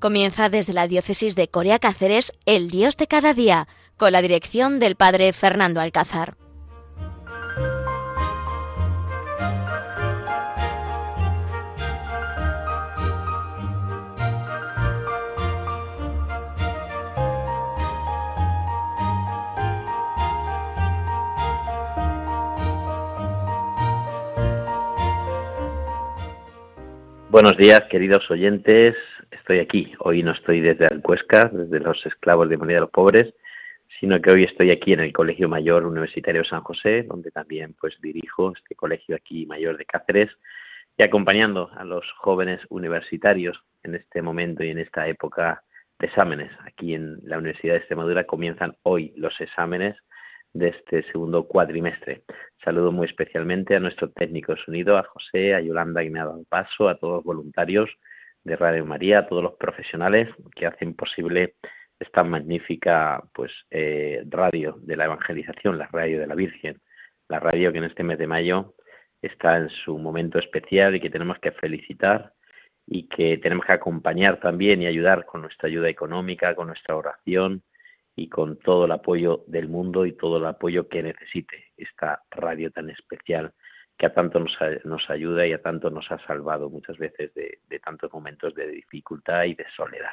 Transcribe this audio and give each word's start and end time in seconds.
Comienza 0.00 0.48
desde 0.48 0.72
la 0.72 0.88
diócesis 0.88 1.36
de 1.36 1.48
Corea 1.48 1.78
Cáceres 1.78 2.32
El 2.46 2.70
Dios 2.70 2.96
de 2.96 3.06
cada 3.06 3.34
día, 3.34 3.68
con 3.98 4.12
la 4.12 4.22
dirección 4.22 4.80
del 4.80 4.96
padre 4.96 5.30
Fernando 5.34 5.78
Alcázar. 5.78 6.36
Buenos 27.28 27.56
días, 27.58 27.82
queridos 27.90 28.28
oyentes. 28.30 28.96
Estoy 29.50 29.64
aquí. 29.64 29.92
Hoy 29.98 30.22
no 30.22 30.30
estoy 30.30 30.60
desde 30.60 30.86
Alcuesca, 30.86 31.50
desde 31.52 31.80
los 31.80 32.06
esclavos 32.06 32.48
de 32.48 32.56
María 32.56 32.76
de 32.76 32.82
los 32.82 32.90
Pobres, 32.90 33.34
sino 33.98 34.22
que 34.22 34.30
hoy 34.30 34.44
estoy 34.44 34.70
aquí 34.70 34.92
en 34.92 35.00
el 35.00 35.12
Colegio 35.12 35.48
Mayor 35.48 35.86
Universitario 35.86 36.44
San 36.44 36.60
José, 36.60 37.02
donde 37.02 37.32
también 37.32 37.74
pues 37.80 38.00
dirijo 38.00 38.52
este 38.56 38.76
colegio 38.76 39.16
aquí 39.16 39.46
mayor 39.46 39.76
de 39.76 39.86
Cáceres 39.86 40.30
y 40.96 41.02
acompañando 41.02 41.68
a 41.76 41.82
los 41.82 42.04
jóvenes 42.18 42.60
universitarios 42.68 43.60
en 43.82 43.96
este 43.96 44.22
momento 44.22 44.62
y 44.62 44.70
en 44.70 44.78
esta 44.78 45.08
época 45.08 45.64
de 45.98 46.06
exámenes. 46.06 46.52
Aquí 46.64 46.94
en 46.94 47.18
la 47.24 47.38
Universidad 47.38 47.72
de 47.72 47.78
Extremadura 47.78 48.26
comienzan 48.26 48.76
hoy 48.84 49.12
los 49.16 49.34
exámenes 49.40 49.96
de 50.52 50.68
este 50.68 51.02
segundo 51.10 51.42
cuatrimestre. 51.42 52.22
Saludo 52.64 52.92
muy 52.92 53.08
especialmente 53.08 53.74
a 53.74 53.80
nuestro 53.80 54.10
técnico 54.10 54.54
sonido, 54.58 54.96
a 54.96 55.02
José, 55.02 55.56
a 55.56 55.60
Yolanda 55.60 56.02
ha 56.02 56.24
dado 56.24 56.44
paso, 56.48 56.88
a 56.88 56.94
todos 56.94 57.14
los 57.14 57.24
voluntarios 57.24 57.90
de 58.44 58.56
Radio 58.56 58.84
María, 58.84 59.20
a 59.20 59.26
todos 59.26 59.42
los 59.42 59.54
profesionales 59.54 60.28
que 60.54 60.66
hacen 60.66 60.94
posible 60.94 61.54
esta 61.98 62.24
magnífica 62.24 63.22
pues 63.34 63.52
eh, 63.70 64.22
radio 64.28 64.76
de 64.80 64.96
la 64.96 65.04
evangelización, 65.04 65.78
la 65.78 65.88
radio 65.92 66.20
de 66.20 66.26
la 66.26 66.34
Virgen, 66.34 66.80
la 67.28 67.40
radio 67.40 67.72
que 67.72 67.78
en 67.78 67.84
este 67.84 68.02
mes 68.02 68.18
de 68.18 68.26
mayo 68.26 68.74
está 69.20 69.58
en 69.58 69.68
su 69.68 69.98
momento 69.98 70.38
especial 70.38 70.94
y 70.94 71.00
que 71.00 71.10
tenemos 71.10 71.38
que 71.38 71.52
felicitar 71.52 72.32
y 72.86 73.06
que 73.08 73.38
tenemos 73.38 73.66
que 73.66 73.72
acompañar 73.72 74.40
también 74.40 74.82
y 74.82 74.86
ayudar 74.86 75.26
con 75.26 75.42
nuestra 75.42 75.68
ayuda 75.68 75.88
económica, 75.88 76.54
con 76.54 76.68
nuestra 76.68 76.96
oración, 76.96 77.62
y 78.20 78.28
con 78.28 78.58
todo 78.58 78.84
el 78.84 78.92
apoyo 78.92 79.44
del 79.46 79.68
mundo 79.68 80.04
y 80.04 80.12
todo 80.12 80.36
el 80.36 80.46
apoyo 80.46 80.88
que 80.88 81.02
necesite 81.02 81.72
esta 81.76 82.22
radio 82.30 82.70
tan 82.70 82.90
especial 82.90 83.52
que 84.00 84.06
a 84.06 84.14
tanto 84.14 84.40
nos, 84.40 85.10
ayuda 85.10 85.46
y 85.46 85.52
a 85.52 85.60
tanto 85.60 85.90
nos 85.90 86.10
ha 86.10 86.18
salvado 86.26 86.70
muchas 86.70 86.96
veces 86.96 87.34
de, 87.34 87.58
de, 87.68 87.78
tantos 87.80 88.10
momentos 88.10 88.54
de 88.54 88.66
dificultad 88.66 89.44
y 89.44 89.54
de 89.54 89.66
soledad. 89.76 90.12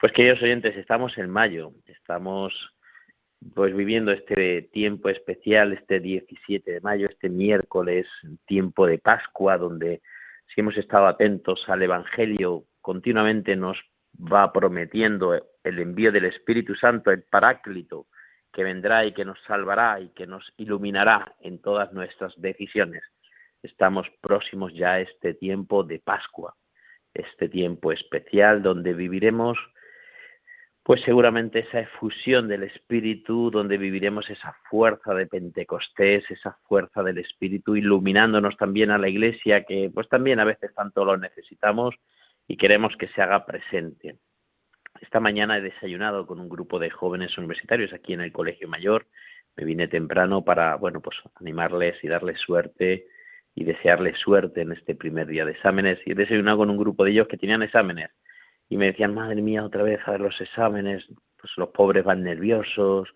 Pues 0.00 0.10
queridos 0.12 0.40
oyentes, 0.40 0.74
estamos 0.74 1.18
en 1.18 1.28
mayo, 1.28 1.72
estamos 1.84 2.54
pues 3.54 3.76
viviendo 3.76 4.10
este 4.10 4.62
tiempo 4.72 5.10
especial, 5.10 5.74
este 5.74 6.00
17 6.00 6.72
de 6.72 6.80
mayo, 6.80 7.08
este 7.10 7.28
miércoles, 7.28 8.06
tiempo 8.46 8.86
de 8.86 8.96
Pascua, 8.96 9.58
donde 9.58 10.00
si 10.46 10.62
hemos 10.62 10.78
estado 10.78 11.06
atentos 11.06 11.62
al 11.68 11.82
Evangelio, 11.82 12.64
continuamente 12.80 13.54
nos 13.54 13.76
va 14.16 14.50
prometiendo 14.50 15.34
el 15.62 15.78
envío 15.78 16.10
del 16.10 16.24
Espíritu 16.24 16.74
Santo, 16.74 17.10
el 17.10 17.22
Paráclito, 17.24 18.06
que 18.52 18.64
vendrá 18.64 19.04
y 19.04 19.12
que 19.12 19.24
nos 19.24 19.38
salvará 19.46 20.00
y 20.00 20.08
que 20.08 20.26
nos 20.26 20.52
iluminará 20.56 21.34
en 21.40 21.60
todas 21.60 21.92
nuestras 21.92 22.32
decisiones. 22.40 23.02
Estamos 23.62 24.06
próximos 24.20 24.72
ya 24.74 24.94
a 24.94 25.00
este 25.00 25.34
tiempo 25.34 25.84
de 25.84 25.98
Pascua, 25.98 26.54
este 27.12 27.48
tiempo 27.48 27.92
especial 27.92 28.62
donde 28.62 28.94
viviremos 28.94 29.58
pues 30.82 31.02
seguramente 31.02 31.60
esa 31.60 31.80
efusión 31.80 32.48
del 32.48 32.64
Espíritu, 32.64 33.50
donde 33.50 33.76
viviremos 33.76 34.28
esa 34.30 34.56
fuerza 34.70 35.14
de 35.14 35.26
Pentecostés, 35.26 36.28
esa 36.30 36.58
fuerza 36.66 37.02
del 37.02 37.18
Espíritu, 37.18 37.76
iluminándonos 37.76 38.56
también 38.56 38.90
a 38.90 38.98
la 38.98 39.08
Iglesia, 39.08 39.64
que 39.64 39.90
pues 39.92 40.08
también 40.08 40.40
a 40.40 40.44
veces 40.44 40.74
tanto 40.74 41.04
lo 41.04 41.16
necesitamos 41.16 41.94
y 42.48 42.56
queremos 42.56 42.96
que 42.96 43.08
se 43.08 43.20
haga 43.22 43.44
presente. 43.44 44.16
Esta 45.00 45.20
mañana 45.20 45.58
he 45.58 45.60
desayunado 45.60 46.26
con 46.26 46.40
un 46.40 46.48
grupo 46.48 46.78
de 46.78 46.90
jóvenes 46.90 47.36
universitarios 47.38 47.92
aquí 47.92 48.14
en 48.14 48.22
el 48.22 48.32
Colegio 48.32 48.66
Mayor. 48.66 49.06
Me 49.56 49.64
vine 49.64 49.86
temprano 49.86 50.42
para, 50.44 50.74
bueno, 50.76 51.00
pues 51.00 51.16
animarles 51.36 52.02
y 52.02 52.08
darles 52.08 52.40
suerte 52.40 53.06
y 53.60 53.64
desearles 53.64 54.18
suerte 54.18 54.62
en 54.62 54.72
este 54.72 54.94
primer 54.94 55.26
día 55.26 55.44
de 55.44 55.52
exámenes. 55.52 55.98
Y 56.06 56.12
he 56.12 56.14
desayunado 56.14 56.58
con 56.58 56.70
un 56.70 56.78
grupo 56.78 57.04
de 57.04 57.10
ellos 57.10 57.28
que 57.28 57.36
tenían 57.36 57.62
exámenes 57.62 58.10
y 58.70 58.78
me 58.78 58.86
decían, 58.86 59.12
madre 59.12 59.42
mía, 59.42 59.64
otra 59.64 59.82
vez 59.82 60.00
a 60.06 60.12
ver 60.12 60.20
los 60.22 60.40
exámenes, 60.40 61.04
pues 61.38 61.52
los 61.58 61.68
pobres 61.68 62.02
van 62.02 62.24
nerviosos, 62.24 63.08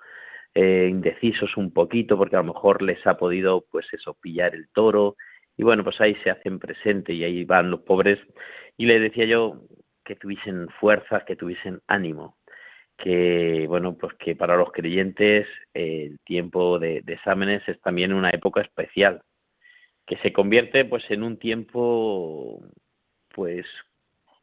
eh, 0.55 0.89
indecisos 0.91 1.57
un 1.57 1.73
poquito, 1.73 2.19
porque 2.19 2.37
a 2.37 2.41
lo 2.41 2.53
mejor 2.53 2.83
les 2.83 3.07
ha 3.07 3.17
podido, 3.17 3.65
pues 3.71 3.87
eso, 3.93 4.19
pillar 4.21 4.55
el 4.55 4.69
toro. 4.69 5.17
Y 5.57 5.63
bueno, 5.63 5.83
pues 5.83 5.99
ahí 6.03 6.15
se 6.17 6.31
hacen 6.31 6.59
presente 6.59 7.15
y 7.15 7.25
ahí 7.25 7.45
van 7.45 7.71
los 7.71 7.81
pobres 7.81 8.19
y 8.77 8.85
le 8.85 9.01
decía 9.01 9.25
yo 9.25 9.63
que 10.05 10.17
tuviesen 10.17 10.69
fuerzas, 10.81 11.25
que 11.25 11.37
tuviesen 11.37 11.81
ánimo, 11.87 12.37
que 12.99 13.65
bueno, 13.67 13.97
pues 13.97 14.13
que 14.19 14.37
para 14.37 14.57
los 14.57 14.73
creyentes 14.73 15.47
el 15.73 16.19
tiempo 16.21 16.79
de, 16.79 17.03
exámenes 17.07 17.67
es 17.67 17.81
también 17.81 18.13
una 18.13 18.29
época 18.29 18.61
especial, 18.61 19.23
que 20.07 20.17
se 20.19 20.33
convierte 20.33 20.85
pues 20.85 21.05
en 21.11 21.23
un 21.23 21.39
tiempo 21.39 22.63
pues 23.35 23.67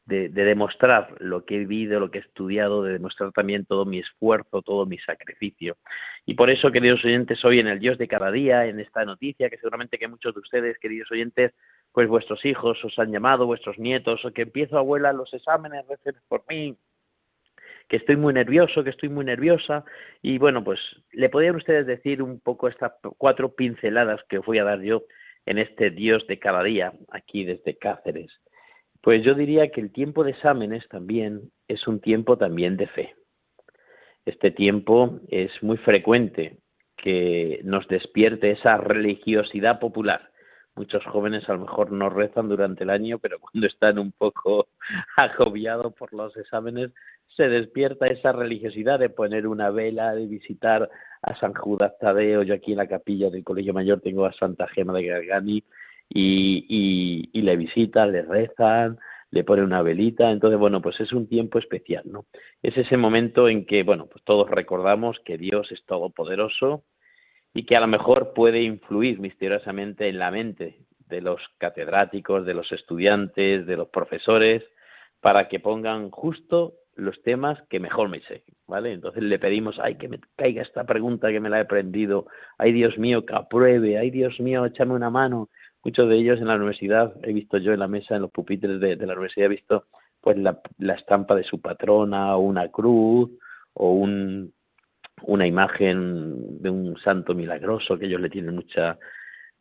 de, 0.05 0.29
de, 0.29 0.43
demostrar 0.43 1.15
lo 1.19 1.45
que 1.45 1.55
he 1.55 1.59
vivido, 1.59 1.99
lo 1.99 2.11
que 2.11 2.17
he 2.17 2.21
estudiado, 2.21 2.83
de 2.83 2.93
demostrar 2.93 3.31
también 3.31 3.65
todo 3.65 3.85
mi 3.85 3.99
esfuerzo, 3.99 4.61
todo 4.61 4.85
mi 4.85 4.97
sacrificio. 4.97 5.77
Y 6.25 6.33
por 6.33 6.49
eso, 6.49 6.71
queridos 6.71 7.05
oyentes, 7.05 7.43
hoy 7.45 7.59
en 7.59 7.67
el 7.67 7.79
Dios 7.79 7.97
de 7.97 8.07
cada 8.07 8.31
día, 8.31 8.65
en 8.65 8.79
esta 8.79 9.05
noticia, 9.05 9.49
que 9.49 9.57
seguramente 9.57 9.97
que 9.97 10.07
muchos 10.07 10.33
de 10.33 10.41
ustedes, 10.41 10.77
queridos 10.79 11.09
oyentes, 11.11 11.53
pues 11.91 12.07
vuestros 12.07 12.43
hijos 12.45 12.83
os 12.83 12.97
han 12.99 13.11
llamado, 13.11 13.45
vuestros 13.45 13.77
nietos, 13.77 14.25
o 14.25 14.31
que 14.31 14.43
empiezo 14.43 14.77
abuela 14.77 15.13
los 15.13 15.33
exámenes, 15.33 15.85
recen 15.87 16.15
por 16.27 16.43
mí, 16.49 16.75
que 17.87 17.97
estoy 17.97 18.15
muy 18.15 18.33
nervioso, 18.33 18.83
que 18.83 18.89
estoy 18.89 19.09
muy 19.09 19.25
nerviosa, 19.25 19.83
y 20.21 20.37
bueno, 20.37 20.63
pues 20.63 20.79
le 21.11 21.29
podrían 21.29 21.55
ustedes 21.55 21.85
decir 21.85 22.21
un 22.21 22.39
poco 22.39 22.67
estas 22.67 22.93
cuatro 23.17 23.53
pinceladas 23.53 24.21
que 24.29 24.39
os 24.39 24.45
voy 24.45 24.59
a 24.59 24.63
dar 24.63 24.81
yo 24.81 25.03
en 25.45 25.57
este 25.57 25.89
Dios 25.89 26.25
de 26.27 26.39
cada 26.39 26.63
día, 26.63 26.93
aquí 27.09 27.45
desde 27.45 27.77
Cáceres. 27.77 28.31
Pues 29.01 29.23
yo 29.23 29.33
diría 29.33 29.71
que 29.71 29.81
el 29.81 29.91
tiempo 29.91 30.23
de 30.23 30.31
exámenes 30.31 30.87
también 30.87 31.51
es 31.67 31.87
un 31.87 31.99
tiempo 31.99 32.37
también 32.37 32.77
de 32.77 32.87
fe. 32.87 33.15
Este 34.25 34.51
tiempo 34.51 35.19
es 35.29 35.51
muy 35.63 35.77
frecuente 35.77 36.57
que 36.95 37.59
nos 37.63 37.87
despierte 37.87 38.51
esa 38.51 38.77
religiosidad 38.77 39.79
popular 39.79 40.31
muchos 40.75 41.03
jóvenes 41.05 41.47
a 41.49 41.53
lo 41.53 41.59
mejor 41.59 41.91
no 41.91 42.09
rezan 42.09 42.49
durante 42.49 42.83
el 42.83 42.89
año, 42.89 43.19
pero 43.19 43.39
cuando 43.39 43.67
están 43.67 43.99
un 43.99 44.11
poco 44.11 44.67
agobiados 45.17 45.93
por 45.93 46.13
los 46.13 46.35
exámenes, 46.37 46.91
se 47.35 47.47
despierta 47.47 48.07
esa 48.07 48.31
religiosidad 48.31 48.99
de 48.99 49.09
poner 49.09 49.47
una 49.47 49.69
vela, 49.69 50.13
de 50.13 50.25
visitar 50.27 50.89
a 51.21 51.39
San 51.39 51.53
Judas 51.53 51.93
Tadeo. 51.99 52.43
Yo 52.43 52.53
aquí 52.53 52.71
en 52.71 52.77
la 52.77 52.87
capilla 52.87 53.29
del 53.29 53.43
Colegio 53.43 53.73
Mayor 53.73 54.01
tengo 54.01 54.25
a 54.25 54.33
Santa 54.33 54.67
Gema 54.67 54.93
de 54.93 55.05
Gargani 55.05 55.63
y, 56.09 56.65
y, 56.67 57.29
y 57.31 57.41
le 57.41 57.55
visitan, 57.55 58.11
le 58.11 58.21
rezan, 58.23 58.99
le 59.29 59.43
ponen 59.43 59.65
una 59.65 59.81
velita. 59.81 60.31
Entonces, 60.31 60.59
bueno, 60.59 60.81
pues 60.81 60.99
es 60.99 61.13
un 61.13 61.27
tiempo 61.27 61.59
especial, 61.59 62.03
¿no? 62.05 62.25
Es 62.61 62.77
ese 62.77 62.97
momento 62.97 63.47
en 63.47 63.65
que, 63.65 63.83
bueno, 63.83 64.07
pues 64.07 64.23
todos 64.25 64.49
recordamos 64.49 65.19
que 65.23 65.37
Dios 65.37 65.71
es 65.71 65.85
todopoderoso, 65.85 66.83
y 67.53 67.65
que 67.65 67.75
a 67.75 67.81
lo 67.81 67.87
mejor 67.87 68.33
puede 68.33 68.61
influir 68.61 69.19
misteriosamente 69.19 70.07
en 70.07 70.19
la 70.19 70.31
mente 70.31 70.79
de 71.09 71.21
los 71.21 71.41
catedráticos, 71.57 72.45
de 72.45 72.53
los 72.53 72.71
estudiantes, 72.71 73.65
de 73.65 73.75
los 73.75 73.89
profesores, 73.89 74.63
para 75.19 75.49
que 75.49 75.59
pongan 75.59 76.09
justo 76.11 76.75
los 77.01 77.21
temas 77.23 77.61
que 77.69 77.79
mejor 77.79 78.09
me 78.09 78.21
sé, 78.21 78.43
¿vale? 78.67 78.93
Entonces 78.93 79.23
le 79.23 79.39
pedimos, 79.39 79.79
ay, 79.79 79.95
que 79.95 80.07
me 80.07 80.19
caiga 80.35 80.61
esta 80.61 80.83
pregunta 80.85 81.31
que 81.31 81.39
me 81.39 81.49
la 81.49 81.57
he 81.57 81.61
aprendido, 81.61 82.27
ay, 82.57 82.71
Dios 82.71 82.97
mío, 82.97 83.25
que 83.25 83.35
apruebe, 83.35 83.97
ay, 83.97 84.11
Dios 84.11 84.39
mío, 84.39 84.65
échame 84.65 84.93
una 84.93 85.09
mano. 85.09 85.49
Muchos 85.83 86.07
de 86.09 86.17
ellos 86.17 86.39
en 86.39 86.47
la 86.47 86.55
universidad, 86.55 87.13
he 87.23 87.33
visto 87.33 87.57
yo 87.57 87.73
en 87.73 87.79
la 87.79 87.87
mesa, 87.87 88.15
en 88.15 88.21
los 88.21 88.31
pupitres 88.31 88.79
de, 88.79 88.95
de 88.95 89.07
la 89.07 89.13
universidad, 89.13 89.47
he 89.47 89.49
visto 89.49 89.85
pues 90.21 90.37
la, 90.37 90.61
estampa 90.95 91.35
de 91.35 91.43
su 91.43 91.59
patrona, 91.59 92.35
o 92.35 92.41
una 92.41 92.69
cruz, 92.69 93.31
o 93.73 93.93
un, 93.93 94.53
una 95.23 95.47
imagen 95.47 96.61
de 96.61 96.69
un 96.69 96.97
santo 96.99 97.33
milagroso 97.33 97.97
que 97.97 98.05
ellos 98.05 98.21
le 98.21 98.29
tienen 98.29 98.55
mucha 98.55 98.97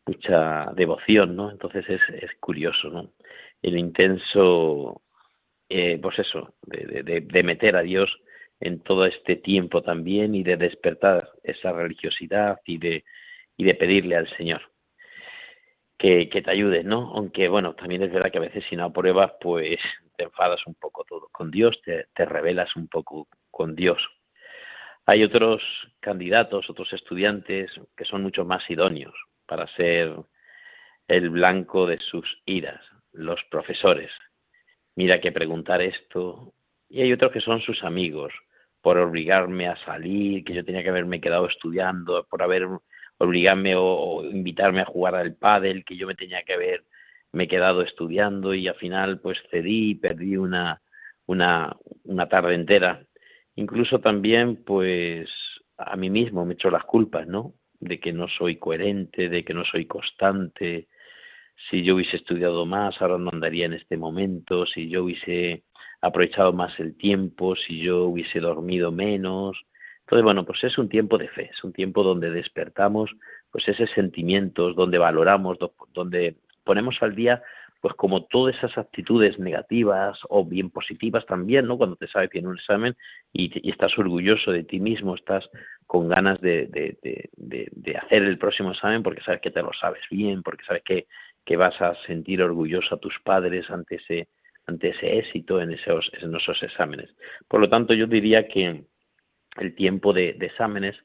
mucha 0.05 0.71
devoción, 0.75 1.35
¿no? 1.35 1.51
Entonces 1.51 1.87
es, 1.87 2.01
es 2.21 2.31
curioso, 2.39 2.89
¿no? 2.89 3.11
El 3.61 3.77
intenso, 3.77 5.01
eh, 5.73 5.99
pues 6.01 6.19
eso, 6.19 6.53
de, 6.63 7.03
de, 7.03 7.21
de, 7.21 7.43
meter 7.43 7.75
a 7.77 7.81
Dios 7.81 8.11
en 8.59 8.81
todo 8.81 9.05
este 9.05 9.37
tiempo 9.37 9.81
también 9.81 10.35
y 10.35 10.43
de 10.43 10.57
despertar 10.57 11.29
esa 11.43 11.71
religiosidad 11.71 12.59
y 12.65 12.77
de, 12.77 13.05
y 13.57 13.63
de 13.63 13.75
pedirle 13.75 14.17
al 14.17 14.29
Señor 14.37 14.61
que, 16.01 16.29
que 16.29 16.41
te 16.41 16.49
ayude, 16.49 16.83
¿no? 16.83 17.13
Aunque, 17.15 17.47
bueno, 17.47 17.75
también 17.75 18.01
es 18.01 18.11
verdad 18.11 18.31
que 18.31 18.39
a 18.39 18.41
veces 18.49 18.65
si 18.67 18.75
no 18.75 18.85
apruebas, 18.85 19.33
pues 19.39 19.79
te 20.17 20.23
enfadas 20.23 20.59
un 20.65 20.73
poco 20.73 21.03
todo. 21.03 21.29
Con 21.31 21.51
Dios 21.51 21.79
te, 21.85 22.07
te 22.15 22.25
revelas 22.25 22.75
un 22.75 22.87
poco 22.87 23.27
con 23.51 23.75
Dios. 23.75 24.01
Hay 25.05 25.23
otros 25.23 25.61
candidatos, 25.99 26.69
otros 26.69 26.91
estudiantes 26.93 27.71
que 27.95 28.05
son 28.05 28.23
mucho 28.23 28.45
más 28.45 28.67
idóneos 28.69 29.13
para 29.45 29.67
ser 29.75 30.15
el 31.07 31.29
blanco 31.29 31.85
de 31.85 31.99
sus 31.99 32.25
iras, 32.45 32.81
los 33.11 33.39
profesores. 33.51 34.11
Mira 34.95 35.21
que 35.21 35.31
preguntar 35.31 35.81
esto. 35.81 36.53
Y 36.89 37.01
hay 37.01 37.13
otros 37.13 37.31
que 37.31 37.41
son 37.41 37.61
sus 37.61 37.83
amigos, 37.83 38.33
por 38.81 38.97
obligarme 38.97 39.67
a 39.67 39.77
salir, 39.85 40.43
que 40.43 40.53
yo 40.53 40.65
tenía 40.65 40.83
que 40.83 40.89
haberme 40.89 41.21
quedado 41.21 41.47
estudiando, 41.47 42.25
por 42.29 42.43
haber 42.43 42.67
obligarme 43.17 43.75
o, 43.75 44.23
invitarme 44.23 44.81
a 44.81 44.85
jugar 44.85 45.15
al 45.15 45.35
pádel, 45.35 45.85
que 45.85 45.95
yo 45.95 46.07
me 46.07 46.15
tenía 46.15 46.43
que 46.43 46.53
haber 46.53 46.83
me 47.33 47.47
quedado 47.47 47.81
estudiando 47.81 48.53
y 48.53 48.67
al 48.67 48.75
final 48.75 49.21
pues 49.21 49.37
cedí 49.49 49.95
perdí 49.95 50.35
una, 50.35 50.81
una, 51.27 51.77
una 52.03 52.27
tarde 52.27 52.55
entera. 52.55 53.05
Incluso 53.55 53.99
también 53.99 54.63
pues 54.65 55.29
a 55.77 55.95
mí 55.95 56.09
mismo 56.09 56.45
me 56.45 56.55
echo 56.55 56.69
las 56.69 56.83
culpas, 56.83 57.27
¿no? 57.27 57.53
De 57.79 57.99
que 57.99 58.11
no 58.11 58.27
soy 58.27 58.57
coherente, 58.57 59.29
de 59.29 59.45
que 59.45 59.53
no 59.53 59.63
soy 59.65 59.85
constante. 59.85 60.87
Si 61.69 61.83
yo 61.83 61.95
hubiese 61.95 62.17
estudiado 62.17 62.65
más, 62.65 63.01
ahora 63.01 63.17
no 63.17 63.29
andaría 63.31 63.65
en 63.65 63.73
este 63.73 63.97
momento. 63.97 64.65
Si 64.65 64.89
yo 64.89 65.03
hubiese 65.03 65.63
aprovechado 66.01 66.53
más 66.53 66.77
el 66.79 66.95
tiempo, 66.97 67.55
si 67.55 67.79
yo 67.79 68.05
hubiese 68.05 68.39
dormido 68.39 68.91
menos. 68.91 69.57
Entonces, 70.01 70.23
bueno, 70.23 70.45
pues 70.45 70.63
es 70.63 70.77
un 70.77 70.89
tiempo 70.89 71.17
de 71.17 71.29
fe, 71.29 71.51
es 71.53 71.63
un 71.63 71.71
tiempo 71.71 72.03
donde 72.03 72.31
despertamos 72.31 73.11
pues 73.51 73.67
esos 73.67 73.89
sentimientos, 73.91 74.75
donde 74.75 74.97
valoramos, 74.97 75.57
donde 75.93 76.35
ponemos 76.63 76.95
al 77.01 77.15
día 77.15 77.41
pues 77.81 77.95
como 77.95 78.25
todas 78.25 78.55
esas 78.55 78.77
actitudes 78.77 79.39
negativas 79.39 80.19
o 80.29 80.45
bien 80.45 80.69
positivas 80.69 81.25
también, 81.25 81.65
¿no? 81.65 81.77
Cuando 81.77 81.95
te 81.95 82.07
sabes 82.07 82.29
bien 82.29 82.45
un 82.45 82.55
examen 82.55 82.95
y, 83.33 83.69
estás 83.69 83.97
orgulloso 83.97 84.51
de 84.51 84.63
ti 84.63 84.79
mismo, 84.79 85.15
estás 85.15 85.49
con 85.87 86.07
ganas 86.07 86.39
de, 86.41 86.67
de, 86.67 87.29
de, 87.35 87.97
hacer 87.97 88.21
el 88.21 88.37
próximo 88.37 88.71
examen 88.71 89.01
porque 89.01 89.23
sabes 89.23 89.41
que 89.41 89.49
te 89.49 89.63
lo 89.63 89.71
sabes 89.73 90.03
bien, 90.11 90.43
porque 90.43 90.63
sabes 90.63 90.83
que, 90.83 91.07
que 91.45 91.57
vas 91.57 91.79
a 91.81 91.95
sentir 92.05 92.41
orgulloso 92.41 92.95
a 92.95 92.99
tus 92.99 93.19
padres 93.23 93.69
ante 93.69 93.95
ese, 93.95 94.27
ante 94.67 94.89
ese 94.89 95.17
éxito 95.19 95.61
en 95.61 95.71
esos, 95.71 96.09
en 96.21 96.35
esos 96.35 96.61
exámenes. 96.63 97.09
Por 97.47 97.59
lo 97.59 97.69
tanto, 97.69 97.93
yo 97.93 98.07
diría 98.07 98.47
que 98.47 98.83
el 99.57 99.75
tiempo 99.75 100.13
de, 100.13 100.33
de 100.33 100.45
exámenes 100.45 100.95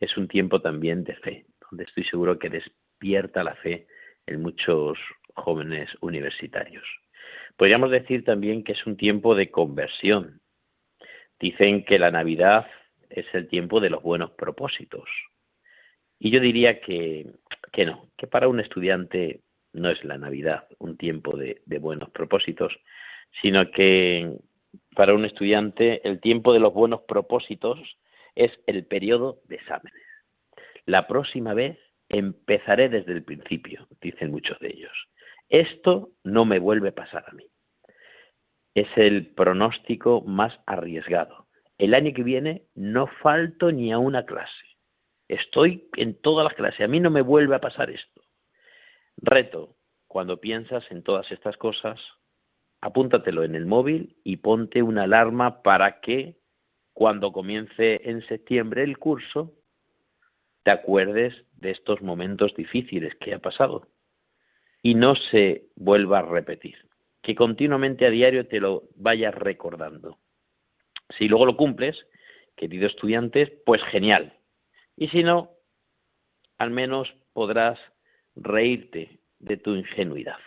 es 0.00 0.16
un 0.16 0.28
tiempo 0.28 0.60
también 0.60 1.04
de 1.04 1.14
fe, 1.16 1.46
donde 1.70 1.84
estoy 1.84 2.04
seguro 2.04 2.38
que 2.38 2.50
despierta 2.50 3.44
la 3.44 3.54
fe 3.56 3.86
en 4.26 4.42
muchos 4.42 4.98
jóvenes 5.34 5.90
universitarios. 6.00 6.84
Podríamos 7.56 7.90
decir 7.90 8.24
también 8.24 8.64
que 8.64 8.72
es 8.72 8.86
un 8.86 8.96
tiempo 8.96 9.34
de 9.34 9.50
conversión. 9.50 10.40
Dicen 11.38 11.84
que 11.84 11.98
la 11.98 12.10
Navidad 12.10 12.66
es 13.10 13.26
el 13.32 13.48
tiempo 13.48 13.80
de 13.80 13.90
los 13.90 14.02
buenos 14.02 14.32
propósitos. 14.32 15.08
Y 16.18 16.30
yo 16.30 16.40
diría 16.40 16.80
que, 16.80 17.26
que 17.72 17.86
no, 17.86 18.08
que 18.16 18.26
para 18.26 18.48
un 18.48 18.60
estudiante 18.60 19.40
no 19.74 19.90
es 19.90 20.02
la 20.04 20.16
Navidad 20.16 20.66
un 20.78 20.96
tiempo 20.96 21.36
de, 21.36 21.60
buenos 21.78 22.10
propósitos, 22.10 22.72
sino 23.42 23.70
que 23.70 24.38
para 24.94 25.14
un 25.14 25.24
estudiante 25.24 26.06
el 26.08 26.20
tiempo 26.20 26.52
de 26.52 26.60
los 26.60 26.72
buenos 26.72 27.02
propósitos 27.02 27.78
es 28.34 28.52
el 28.66 28.86
periodo 28.86 29.40
de 29.48 29.56
exámenes. 29.56 30.02
La 30.86 31.06
próxima 31.06 31.54
vez 31.54 31.78
empezaré 32.08 32.88
desde 32.88 33.12
el 33.12 33.24
principio, 33.24 33.86
dicen 34.00 34.30
muchos 34.30 34.58
de 34.60 34.68
ellos. 34.68 34.92
Esto 35.48 36.10
no 36.22 36.44
me 36.44 36.58
vuelve 36.58 36.90
a 36.90 36.94
pasar 36.94 37.24
a 37.28 37.32
mí. 37.32 37.46
Es 38.74 38.88
el 38.96 39.26
pronóstico 39.34 40.22
más 40.22 40.58
arriesgado. 40.66 41.46
El 41.78 41.94
año 41.94 42.12
que 42.14 42.22
viene 42.22 42.62
no 42.74 43.06
falto 43.06 43.72
ni 43.72 43.92
a 43.92 43.98
una 43.98 44.24
clase. 44.24 44.64
Estoy 45.28 45.88
en 45.96 46.20
todas 46.20 46.44
las 46.44 46.54
clases. 46.54 46.80
A 46.82 46.88
mí 46.88 47.00
no 47.00 47.10
me 47.10 47.22
vuelve 47.22 47.56
a 47.56 47.60
pasar 47.60 47.90
esto. 47.90 48.23
Reto, 49.16 49.76
cuando 50.06 50.40
piensas 50.40 50.84
en 50.90 51.02
todas 51.02 51.30
estas 51.32 51.56
cosas, 51.56 52.00
apúntatelo 52.80 53.44
en 53.44 53.54
el 53.54 53.66
móvil 53.66 54.16
y 54.24 54.36
ponte 54.36 54.82
una 54.82 55.04
alarma 55.04 55.62
para 55.62 56.00
que 56.00 56.36
cuando 56.92 57.32
comience 57.32 58.00
en 58.08 58.26
septiembre 58.26 58.84
el 58.84 58.98
curso 58.98 59.54
te 60.62 60.70
acuerdes 60.70 61.34
de 61.52 61.70
estos 61.70 62.02
momentos 62.02 62.54
difíciles 62.54 63.14
que 63.16 63.34
ha 63.34 63.38
pasado 63.38 63.88
y 64.82 64.94
no 64.94 65.16
se 65.16 65.66
vuelva 65.76 66.18
a 66.18 66.22
repetir, 66.22 66.76
que 67.22 67.34
continuamente 67.34 68.06
a 68.06 68.10
diario 68.10 68.46
te 68.46 68.60
lo 68.60 68.84
vayas 68.96 69.34
recordando. 69.34 70.18
Si 71.18 71.26
luego 71.26 71.46
lo 71.46 71.56
cumples, 71.56 72.06
querido 72.54 72.86
estudiante, 72.86 73.62
pues 73.64 73.82
genial. 73.84 74.38
Y 74.96 75.08
si 75.08 75.22
no, 75.22 75.50
al 76.58 76.70
menos 76.70 77.12
podrás 77.32 77.78
reírte 78.36 79.18
de 79.38 79.56
tu 79.56 79.74
ingenuidad. 79.74 80.38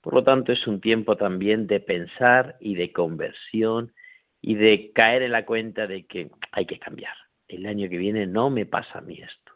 Por 0.00 0.14
lo 0.14 0.24
tanto, 0.24 0.52
es 0.52 0.66
un 0.66 0.80
tiempo 0.80 1.16
también 1.16 1.66
de 1.66 1.80
pensar 1.80 2.56
y 2.60 2.74
de 2.74 2.92
conversión 2.92 3.92
y 4.40 4.54
de 4.54 4.92
caer 4.92 5.22
en 5.22 5.32
la 5.32 5.44
cuenta 5.44 5.86
de 5.86 6.06
que 6.06 6.30
hay 6.52 6.66
que 6.66 6.78
cambiar. 6.78 7.14
El 7.48 7.66
año 7.66 7.88
que 7.88 7.98
viene 7.98 8.26
no 8.26 8.50
me 8.50 8.66
pasa 8.66 8.98
a 8.98 9.02
mí 9.02 9.20
esto 9.20 9.46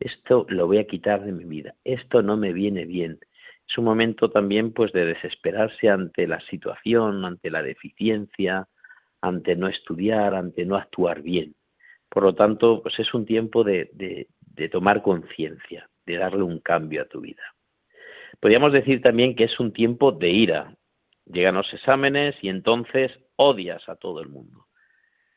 esto 0.00 0.46
lo 0.48 0.66
voy 0.66 0.78
a 0.78 0.86
quitar 0.86 1.24
de 1.24 1.32
mi 1.32 1.44
vida, 1.44 1.74
esto 1.84 2.22
no 2.22 2.36
me 2.36 2.52
viene 2.52 2.84
bien. 2.84 3.18
Es 3.66 3.78
un 3.78 3.84
momento 3.84 4.30
también 4.30 4.72
pues 4.72 4.92
de 4.92 5.06
desesperarse 5.06 5.88
ante 5.88 6.26
la 6.26 6.40
situación, 6.42 7.24
ante 7.24 7.50
la 7.50 7.62
deficiencia, 7.62 8.68
ante 9.22 9.56
no 9.56 9.68
estudiar, 9.68 10.34
ante 10.34 10.66
no 10.66 10.76
actuar 10.76 11.22
bien. 11.22 11.54
Por 12.10 12.24
lo 12.24 12.34
tanto, 12.34 12.82
pues 12.82 12.98
es 12.98 13.12
un 13.14 13.24
tiempo 13.24 13.64
de, 13.64 13.90
de, 13.94 14.28
de 14.40 14.68
tomar 14.68 15.02
conciencia, 15.02 15.88
de 16.06 16.16
darle 16.16 16.42
un 16.42 16.60
cambio 16.60 17.02
a 17.02 17.06
tu 17.06 17.20
vida. 17.20 17.42
Podríamos 18.40 18.72
decir 18.72 19.00
también 19.00 19.36
que 19.36 19.44
es 19.44 19.60
un 19.60 19.72
tiempo 19.72 20.12
de 20.12 20.30
ira. 20.30 20.74
Llegan 21.26 21.54
los 21.54 21.72
exámenes 21.72 22.36
y 22.42 22.48
entonces 22.48 23.10
odias 23.36 23.88
a 23.88 23.96
todo 23.96 24.20
el 24.20 24.28
mundo. 24.28 24.66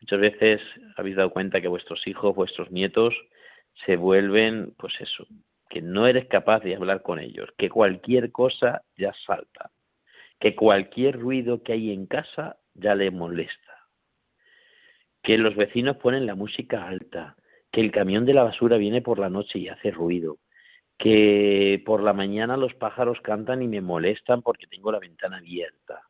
Muchas 0.01 0.19
veces 0.19 0.61
habéis 0.95 1.15
dado 1.15 1.31
cuenta 1.31 1.61
que 1.61 1.67
vuestros 1.67 2.05
hijos, 2.07 2.35
vuestros 2.35 2.71
nietos, 2.71 3.15
se 3.85 3.95
vuelven, 3.95 4.73
pues 4.77 4.93
eso, 4.99 5.25
que 5.69 5.81
no 5.81 6.07
eres 6.07 6.27
capaz 6.27 6.61
de 6.61 6.75
hablar 6.75 7.01
con 7.01 7.19
ellos, 7.19 7.49
que 7.57 7.69
cualquier 7.69 8.31
cosa 8.31 8.83
ya 8.97 9.13
salta, 9.25 9.71
que 10.39 10.55
cualquier 10.55 11.19
ruido 11.19 11.63
que 11.63 11.73
hay 11.73 11.91
en 11.91 12.05
casa 12.05 12.57
ya 12.73 12.95
le 12.95 13.11
molesta, 13.11 13.87
que 15.23 15.37
los 15.37 15.55
vecinos 15.55 15.97
ponen 15.97 16.25
la 16.25 16.35
música 16.35 16.87
alta, 16.87 17.35
que 17.71 17.81
el 17.81 17.91
camión 17.91 18.25
de 18.25 18.33
la 18.33 18.43
basura 18.43 18.77
viene 18.77 19.01
por 19.01 19.19
la 19.19 19.29
noche 19.29 19.59
y 19.59 19.67
hace 19.67 19.91
ruido, 19.91 20.37
que 20.97 21.81
por 21.85 22.01
la 22.01 22.13
mañana 22.13 22.57
los 22.57 22.73
pájaros 22.73 23.19
cantan 23.21 23.61
y 23.61 23.67
me 23.67 23.81
molestan 23.81 24.41
porque 24.41 24.67
tengo 24.67 24.91
la 24.91 24.99
ventana 24.99 25.37
abierta. 25.37 26.03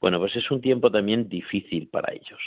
Bueno, 0.00 0.18
pues 0.18 0.36
es 0.36 0.50
un 0.50 0.60
tiempo 0.60 0.90
también 0.90 1.28
difícil 1.28 1.88
para 1.88 2.12
ellos. 2.12 2.40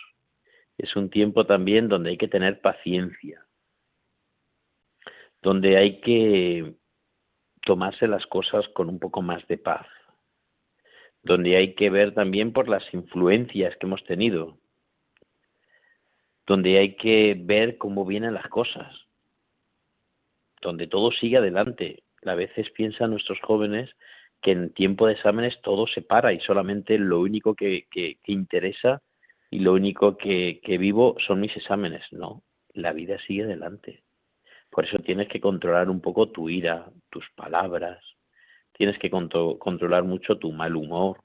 Es 0.78 0.96
un 0.96 1.10
tiempo 1.10 1.46
también 1.46 1.88
donde 1.88 2.12
hay 2.12 2.18
que 2.18 2.28
tener 2.28 2.62
paciencia, 2.62 3.44
donde 5.42 5.76
hay 5.76 6.00
que 6.02 6.76
tomarse 7.66 8.08
las 8.08 8.28
cosas 8.28 8.68
con 8.70 8.90
un 8.90 9.00
poco 9.00 9.24
más 9.24 9.46
de 9.48 9.58
paz, 9.58 9.88
donde 11.24 11.58
hay 11.58 11.74
que 11.74 11.90
ver 11.90 12.14
también 12.14 12.54
por 12.54 12.70
las 12.70 12.94
influencias 12.94 13.76
que 13.78 13.88
hemos 13.88 14.04
tenido, 14.04 14.60
donde 16.46 16.78
hay 16.78 16.96
que 16.96 17.36
ver 17.38 17.78
cómo 17.78 18.06
vienen 18.06 18.36
las 18.36 18.48
cosas, 18.48 19.07
donde 20.62 20.88
todo 20.88 21.12
sigue 21.12 21.38
adelante. 21.38 22.04
A 22.26 22.36
veces 22.36 22.70
piensan 22.72 23.12
nuestros 23.12 23.40
jóvenes 23.42 23.90
que 24.42 24.52
en 24.52 24.74
tiempo 24.74 25.08
de 25.08 25.14
exámenes 25.14 25.60
todo 25.62 25.88
se 25.88 26.02
para 26.02 26.34
y 26.34 26.40
solamente 26.42 26.98
lo 26.98 27.20
único 27.20 27.56
que, 27.56 27.88
interesa 28.26 29.02
y 29.50 29.60
lo 29.60 29.74
único 29.74 30.18
que 30.18 30.78
vivo 30.80 31.16
son 31.26 31.40
mis 31.40 31.56
exámenes. 31.56 32.04
No, 32.12 32.44
la 32.74 32.94
vida 32.94 33.18
sigue 33.26 33.44
adelante. 33.44 34.04
Por 34.70 34.86
eso 34.86 35.00
tienes 35.00 35.28
que 35.28 35.42
controlar 35.42 35.90
un 35.90 36.02
poco 36.02 36.30
tu 36.30 36.50
ira, 36.50 36.90
tus 37.10 37.26
palabras, 37.36 38.04
tienes 38.74 38.98
que 39.00 39.10
controlar 39.10 40.04
mucho 40.04 40.38
tu 40.38 40.52
mal 40.52 40.76
humor. 40.76 41.22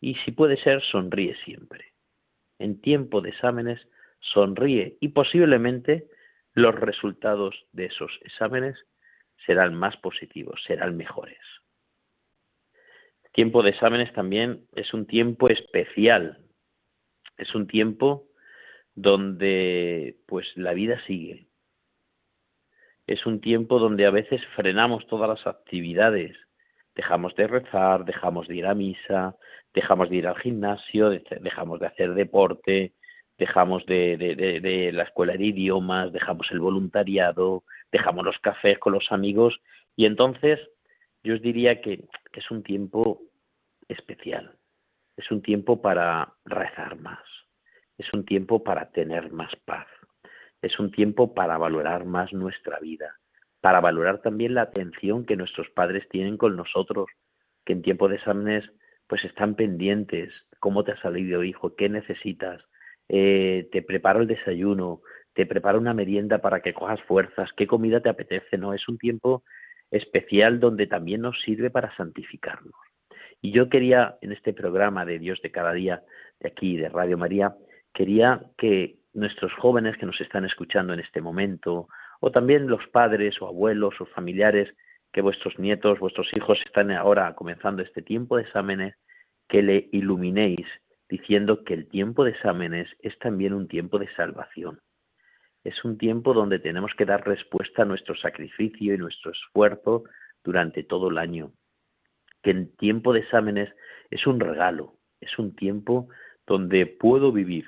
Y 0.00 0.14
si 0.16 0.32
puede 0.32 0.56
ser, 0.58 0.82
sonríe 0.82 1.36
siempre. 1.44 1.92
En 2.58 2.80
tiempo 2.80 3.20
de 3.20 3.30
exámenes, 3.30 3.80
sonríe 4.20 4.96
y 5.00 5.08
posiblemente 5.08 6.08
los 6.54 6.74
resultados 6.74 7.54
de 7.72 7.86
esos 7.86 8.10
exámenes 8.22 8.76
serán 9.46 9.74
más 9.74 9.96
positivos, 9.98 10.62
serán 10.66 10.96
mejores. 10.96 11.38
Tiempo 13.32 13.62
de 13.62 13.70
exámenes 13.70 14.12
también 14.12 14.66
es 14.74 14.92
un 14.92 15.06
tiempo 15.06 15.48
especial, 15.48 16.38
es 17.36 17.54
un 17.54 17.66
tiempo 17.66 18.26
donde 18.94 20.16
pues 20.26 20.46
la 20.56 20.72
vida 20.72 21.00
sigue, 21.06 21.46
es 23.06 23.24
un 23.26 23.40
tiempo 23.40 23.78
donde 23.78 24.06
a 24.06 24.10
veces 24.10 24.40
frenamos 24.56 25.06
todas 25.06 25.28
las 25.28 25.46
actividades, 25.46 26.36
Dejamos 26.94 27.34
de 27.36 27.46
rezar, 27.46 28.04
dejamos 28.04 28.48
de 28.48 28.56
ir 28.56 28.66
a 28.66 28.74
misa, 28.74 29.36
dejamos 29.72 30.10
de 30.10 30.16
ir 30.16 30.26
al 30.26 30.36
gimnasio, 30.36 31.08
dejamos 31.08 31.80
de 31.80 31.86
hacer 31.86 32.14
deporte, 32.14 32.94
dejamos 33.40 33.86
de, 33.86 34.18
de, 34.18 34.92
la 34.92 35.04
escuela 35.04 35.32
de 35.32 35.46
idiomas, 35.46 36.12
dejamos 36.12 36.46
el 36.50 36.60
voluntariado, 36.60 37.64
dejamos 37.90 38.22
los 38.22 38.38
cafés 38.40 38.78
con 38.78 38.92
los 38.92 39.10
amigos 39.10 39.58
y 39.96 40.04
entonces 40.04 40.60
yo 41.24 41.34
os 41.34 41.40
diría 41.40 41.80
que, 41.80 42.04
que 42.32 42.40
es 42.40 42.50
un 42.50 42.62
tiempo 42.62 43.22
especial, 43.88 44.52
es 45.16 45.30
un 45.30 45.40
tiempo 45.40 45.80
para 45.80 46.34
rezar 46.44 47.00
más, 47.00 47.24
es 47.96 48.12
un 48.12 48.26
tiempo 48.26 48.62
para 48.62 48.90
tener 48.90 49.32
más 49.32 49.56
paz, 49.64 49.86
es 50.60 50.78
un 50.78 50.90
tiempo 50.90 51.32
para 51.32 51.56
valorar 51.56 52.04
más 52.04 52.34
nuestra 52.34 52.78
vida, 52.78 53.16
para 53.62 53.80
valorar 53.80 54.20
también 54.20 54.52
la 54.52 54.62
atención 54.62 55.24
que 55.24 55.36
nuestros 55.36 55.70
padres 55.70 56.06
tienen 56.10 56.36
con 56.36 56.56
nosotros, 56.56 57.06
que 57.64 57.72
en 57.72 57.80
tiempo 57.80 58.06
de 58.06 58.16
exámenes 58.16 58.70
pues 59.06 59.24
están 59.24 59.54
pendientes, 59.54 60.30
cómo 60.58 60.84
te 60.84 60.92
ha 60.92 61.00
salido 61.00 61.42
hijo, 61.42 61.74
qué 61.74 61.88
necesitas, 61.88 62.62
eh, 63.12 63.68
te 63.72 63.82
preparo 63.82 64.20
el 64.20 64.28
desayuno, 64.28 65.00
te 65.34 65.44
preparo 65.44 65.80
una 65.80 65.94
merienda 65.94 66.38
para 66.38 66.60
que 66.60 66.72
cojas 66.72 67.02
fuerzas, 67.02 67.50
qué 67.56 67.66
comida 67.66 68.00
te 68.00 68.08
apetece, 68.08 68.56
¿no? 68.56 68.72
Es 68.72 68.88
un 68.88 68.98
tiempo 68.98 69.42
especial 69.90 70.60
donde 70.60 70.86
también 70.86 71.20
nos 71.22 71.40
sirve 71.42 71.70
para 71.70 71.94
santificarnos. 71.96 72.74
Y 73.40 73.50
yo 73.50 73.68
quería, 73.68 74.16
en 74.20 74.30
este 74.30 74.52
programa 74.52 75.04
de 75.04 75.18
Dios 75.18 75.42
de 75.42 75.50
cada 75.50 75.72
día, 75.72 76.04
de 76.38 76.48
aquí, 76.48 76.76
de 76.76 76.88
Radio 76.88 77.18
María, 77.18 77.56
quería 77.92 78.42
que 78.56 78.98
nuestros 79.12 79.52
jóvenes 79.54 79.96
que 79.96 80.06
nos 80.06 80.20
están 80.20 80.44
escuchando 80.44 80.92
en 80.92 81.00
este 81.00 81.20
momento, 81.20 81.88
o 82.20 82.30
también 82.30 82.68
los 82.68 82.86
padres 82.92 83.42
o 83.42 83.48
abuelos 83.48 84.00
o 84.00 84.06
familiares 84.06 84.72
que 85.12 85.20
vuestros 85.20 85.58
nietos, 85.58 85.98
vuestros 85.98 86.28
hijos 86.36 86.60
están 86.64 86.92
ahora 86.92 87.34
comenzando 87.34 87.82
este 87.82 88.02
tiempo 88.02 88.36
de 88.36 88.42
exámenes, 88.42 88.94
que 89.48 89.62
le 89.62 89.88
iluminéis 89.90 90.64
diciendo 91.10 91.64
que 91.64 91.74
el 91.74 91.88
tiempo 91.88 92.24
de 92.24 92.30
exámenes 92.30 92.88
es 93.00 93.18
también 93.18 93.52
un 93.52 93.66
tiempo 93.66 93.98
de 93.98 94.08
salvación. 94.14 94.80
Es 95.64 95.84
un 95.84 95.98
tiempo 95.98 96.32
donde 96.32 96.60
tenemos 96.60 96.92
que 96.96 97.04
dar 97.04 97.26
respuesta 97.26 97.82
a 97.82 97.84
nuestro 97.84 98.14
sacrificio 98.14 98.94
y 98.94 98.98
nuestro 98.98 99.32
esfuerzo 99.32 100.04
durante 100.44 100.84
todo 100.84 101.08
el 101.08 101.18
año. 101.18 101.52
Que 102.42 102.52
el 102.52 102.74
tiempo 102.76 103.12
de 103.12 103.20
exámenes 103.20 103.68
es 104.10 104.24
un 104.26 104.38
regalo, 104.38 104.94
es 105.20 105.36
un 105.38 105.54
tiempo 105.54 106.08
donde 106.46 106.86
puedo 106.86 107.32
vivir 107.32 107.66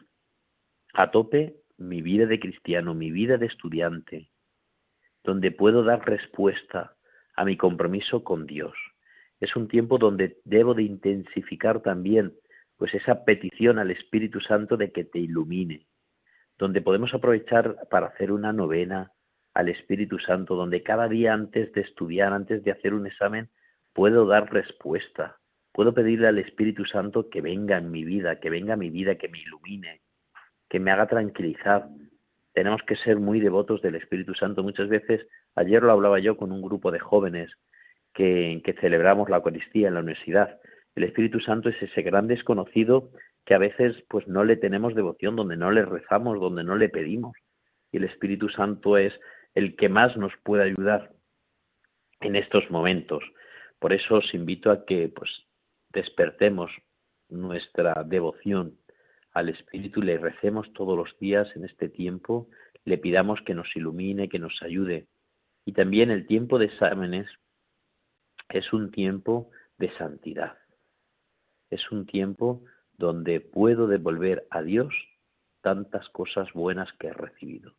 a 0.94 1.10
tope 1.10 1.56
mi 1.76 2.00
vida 2.00 2.26
de 2.26 2.38
cristiano, 2.38 2.94
mi 2.94 3.10
vida 3.10 3.38
de 3.38 3.46
estudiante, 3.46 4.30
donde 5.24 5.50
puedo 5.50 5.82
dar 5.82 6.08
respuesta 6.08 6.94
a 7.34 7.44
mi 7.44 7.56
compromiso 7.56 8.22
con 8.22 8.46
Dios. 8.46 8.74
Es 9.40 9.56
un 9.56 9.66
tiempo 9.66 9.98
donde 9.98 10.38
debo 10.44 10.74
de 10.74 10.84
intensificar 10.84 11.82
también 11.82 12.32
pues 12.82 12.94
esa 12.94 13.24
petición 13.24 13.78
al 13.78 13.92
Espíritu 13.92 14.40
Santo 14.40 14.76
de 14.76 14.90
que 14.90 15.04
te 15.04 15.20
ilumine, 15.20 15.86
donde 16.58 16.82
podemos 16.82 17.14
aprovechar 17.14 17.76
para 17.88 18.08
hacer 18.08 18.32
una 18.32 18.52
novena 18.52 19.12
al 19.54 19.68
Espíritu 19.68 20.18
Santo, 20.18 20.56
donde 20.56 20.82
cada 20.82 21.06
día 21.06 21.32
antes 21.32 21.72
de 21.74 21.82
estudiar, 21.82 22.32
antes 22.32 22.64
de 22.64 22.72
hacer 22.72 22.92
un 22.92 23.06
examen, 23.06 23.48
puedo 23.92 24.26
dar 24.26 24.52
respuesta, 24.52 25.36
puedo 25.70 25.94
pedirle 25.94 26.26
al 26.26 26.40
Espíritu 26.40 26.84
Santo 26.84 27.30
que 27.30 27.40
venga 27.40 27.78
en 27.78 27.92
mi 27.92 28.02
vida, 28.02 28.40
que 28.40 28.50
venga 28.50 28.74
a 28.74 28.76
mi 28.76 28.90
vida, 28.90 29.14
que 29.14 29.28
me 29.28 29.38
ilumine, 29.38 30.00
que 30.68 30.80
me 30.80 30.90
haga 30.90 31.06
tranquilizar. 31.06 31.86
Tenemos 32.52 32.82
que 32.82 32.96
ser 32.96 33.20
muy 33.20 33.38
devotos 33.38 33.80
del 33.80 33.94
Espíritu 33.94 34.34
Santo. 34.34 34.64
Muchas 34.64 34.88
veces, 34.88 35.24
ayer 35.54 35.84
lo 35.84 35.92
hablaba 35.92 36.18
yo 36.18 36.36
con 36.36 36.50
un 36.50 36.62
grupo 36.62 36.90
de 36.90 36.98
jóvenes 36.98 37.48
que, 38.12 38.60
que 38.64 38.72
celebramos 38.72 39.30
la 39.30 39.36
Eucaristía 39.36 39.86
en 39.86 39.94
la 39.94 40.00
universidad, 40.00 40.58
el 40.94 41.04
Espíritu 41.04 41.40
Santo 41.40 41.70
es 41.70 41.82
ese 41.82 42.02
gran 42.02 42.26
desconocido 42.28 43.10
que 43.44 43.54
a 43.54 43.58
veces 43.58 43.96
pues 44.08 44.28
no 44.28 44.44
le 44.44 44.56
tenemos 44.56 44.94
devoción, 44.94 45.36
donde 45.36 45.56
no 45.56 45.70
le 45.70 45.84
rezamos, 45.84 46.38
donde 46.38 46.64
no 46.64 46.76
le 46.76 46.88
pedimos. 46.88 47.32
Y 47.90 47.96
el 47.96 48.04
Espíritu 48.04 48.48
Santo 48.50 48.96
es 48.98 49.12
el 49.54 49.74
que 49.76 49.88
más 49.88 50.16
nos 50.16 50.32
puede 50.44 50.64
ayudar 50.64 51.12
en 52.20 52.36
estos 52.36 52.70
momentos. 52.70 53.24
Por 53.78 53.92
eso 53.92 54.16
os 54.16 54.34
invito 54.34 54.70
a 54.70 54.84
que 54.84 55.08
pues 55.08 55.30
despertemos 55.90 56.70
nuestra 57.28 57.94
devoción 58.04 58.78
al 59.32 59.48
Espíritu, 59.48 60.02
le 60.02 60.18
recemos 60.18 60.70
todos 60.74 60.96
los 60.96 61.18
días 61.18 61.48
en 61.56 61.64
este 61.64 61.88
tiempo, 61.88 62.48
le 62.84 62.98
pidamos 62.98 63.40
que 63.40 63.54
nos 63.54 63.74
ilumine, 63.74 64.28
que 64.28 64.38
nos 64.38 64.62
ayude. 64.62 65.06
Y 65.64 65.72
también 65.72 66.10
el 66.10 66.26
tiempo 66.26 66.58
de 66.58 66.66
exámenes 66.66 67.26
es 68.50 68.70
un 68.74 68.90
tiempo 68.90 69.50
de 69.78 69.90
santidad 69.96 70.61
es 71.72 71.90
un 71.90 72.06
tiempo 72.06 72.62
donde 72.98 73.40
puedo 73.40 73.86
devolver 73.86 74.46
a 74.50 74.62
Dios 74.62 74.94
tantas 75.62 76.08
cosas 76.10 76.52
buenas 76.52 76.92
que 76.98 77.08
he 77.08 77.12
recibido, 77.12 77.72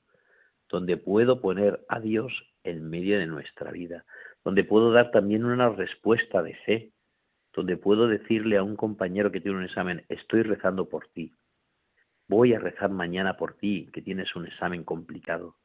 donde 0.70 0.98
puedo 0.98 1.42
poner 1.42 1.86
a 1.90 2.00
Dios 2.00 2.34
en 2.64 2.90
medio 2.90 3.20
de 3.20 3.28
nuestra 3.28 3.72
vida, 3.72 4.06
donde 4.44 4.64
puedo 4.64 4.92
dar 4.92 5.12
también 5.12 5.46
una 5.46 5.70
respuesta 5.70 6.42
de 6.42 6.56
fe, 6.66 6.92
donde 7.54 7.78
puedo 7.78 8.08
decirle 8.08 8.58
a 8.58 8.64
un 8.64 8.76
compañero 8.76 9.32
que 9.32 9.42
tiene 9.42 9.58
un 9.58 9.66
examen, 9.66 10.04
estoy 10.10 10.42
rezando 10.42 10.90
por 10.90 11.08
ti, 11.10 11.32
voy 12.28 12.54
a 12.54 12.60
rezar 12.60 12.90
mañana 12.90 13.38
por 13.38 13.54
ti, 13.54 13.90
que 13.94 14.02
tienes 14.02 14.36
un 14.36 14.48
examen 14.48 14.84
complicado. 14.84 15.58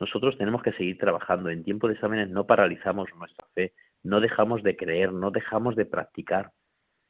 Nosotros 0.00 0.38
tenemos 0.38 0.62
que 0.62 0.72
seguir 0.72 0.96
trabajando. 0.96 1.50
En 1.50 1.64
tiempo 1.64 1.86
de 1.86 1.94
exámenes 1.94 2.30
no 2.30 2.46
paralizamos 2.46 3.08
nuestra 3.14 3.46
fe, 3.54 3.74
no 4.02 4.20
dejamos 4.20 4.62
de 4.62 4.74
creer, 4.74 5.12
no 5.12 5.30
dejamos 5.30 5.76
de 5.76 5.84
practicar 5.84 6.52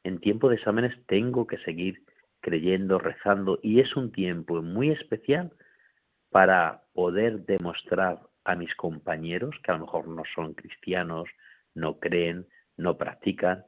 en 0.05 0.19
tiempo 0.21 0.49
de 0.49 0.57
exámenes 0.57 0.95
tengo 1.07 1.47
que 1.47 1.59
seguir 1.59 2.03
creyendo, 2.41 2.99
rezando 2.99 3.59
y 3.63 3.81
es 3.81 3.97
un 3.97 4.13
tiempo 4.13 4.63
muy 4.63 4.91
especial 4.91 5.53
para 6.31 6.83
poder 6.93 7.45
demostrar 7.45 8.21
a 8.45 8.57
mis 8.57 8.75
compañeros 8.75 9.55
que 9.63 9.71
a 9.71 9.75
lo 9.75 9.87
mejor 9.87 10.09
no 10.09 10.23
son 10.35 10.55
cristianos, 10.55 11.29
no 11.75 12.01
creen, 12.01 12.47
no 12.77 12.97
practican, 12.97 13.65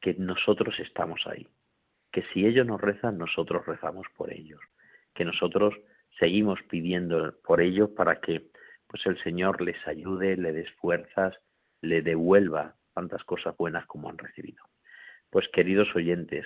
que 0.00 0.14
nosotros 0.14 0.78
estamos 0.80 1.22
ahí, 1.26 1.46
que 2.10 2.24
si 2.32 2.44
ellos 2.44 2.66
nos 2.66 2.80
rezan, 2.80 3.16
nosotros 3.16 3.64
rezamos 3.64 4.06
por 4.16 4.32
ellos, 4.32 4.60
que 5.14 5.24
nosotros 5.24 5.74
seguimos 6.18 6.58
pidiendo 6.68 7.34
por 7.42 7.60
ellos 7.60 7.90
para 7.90 8.20
que 8.20 8.50
pues 8.88 9.06
el 9.06 9.22
Señor 9.22 9.62
les 9.62 9.86
ayude, 9.86 10.36
le 10.36 10.52
des 10.52 10.70
fuerzas, 10.72 11.34
le 11.80 12.02
devuelva 12.02 12.76
tantas 12.92 13.24
cosas 13.24 13.56
buenas 13.56 13.86
como 13.86 14.10
han 14.10 14.18
recibido. 14.18 14.62
Pues 15.32 15.48
queridos 15.48 15.88
oyentes, 15.96 16.44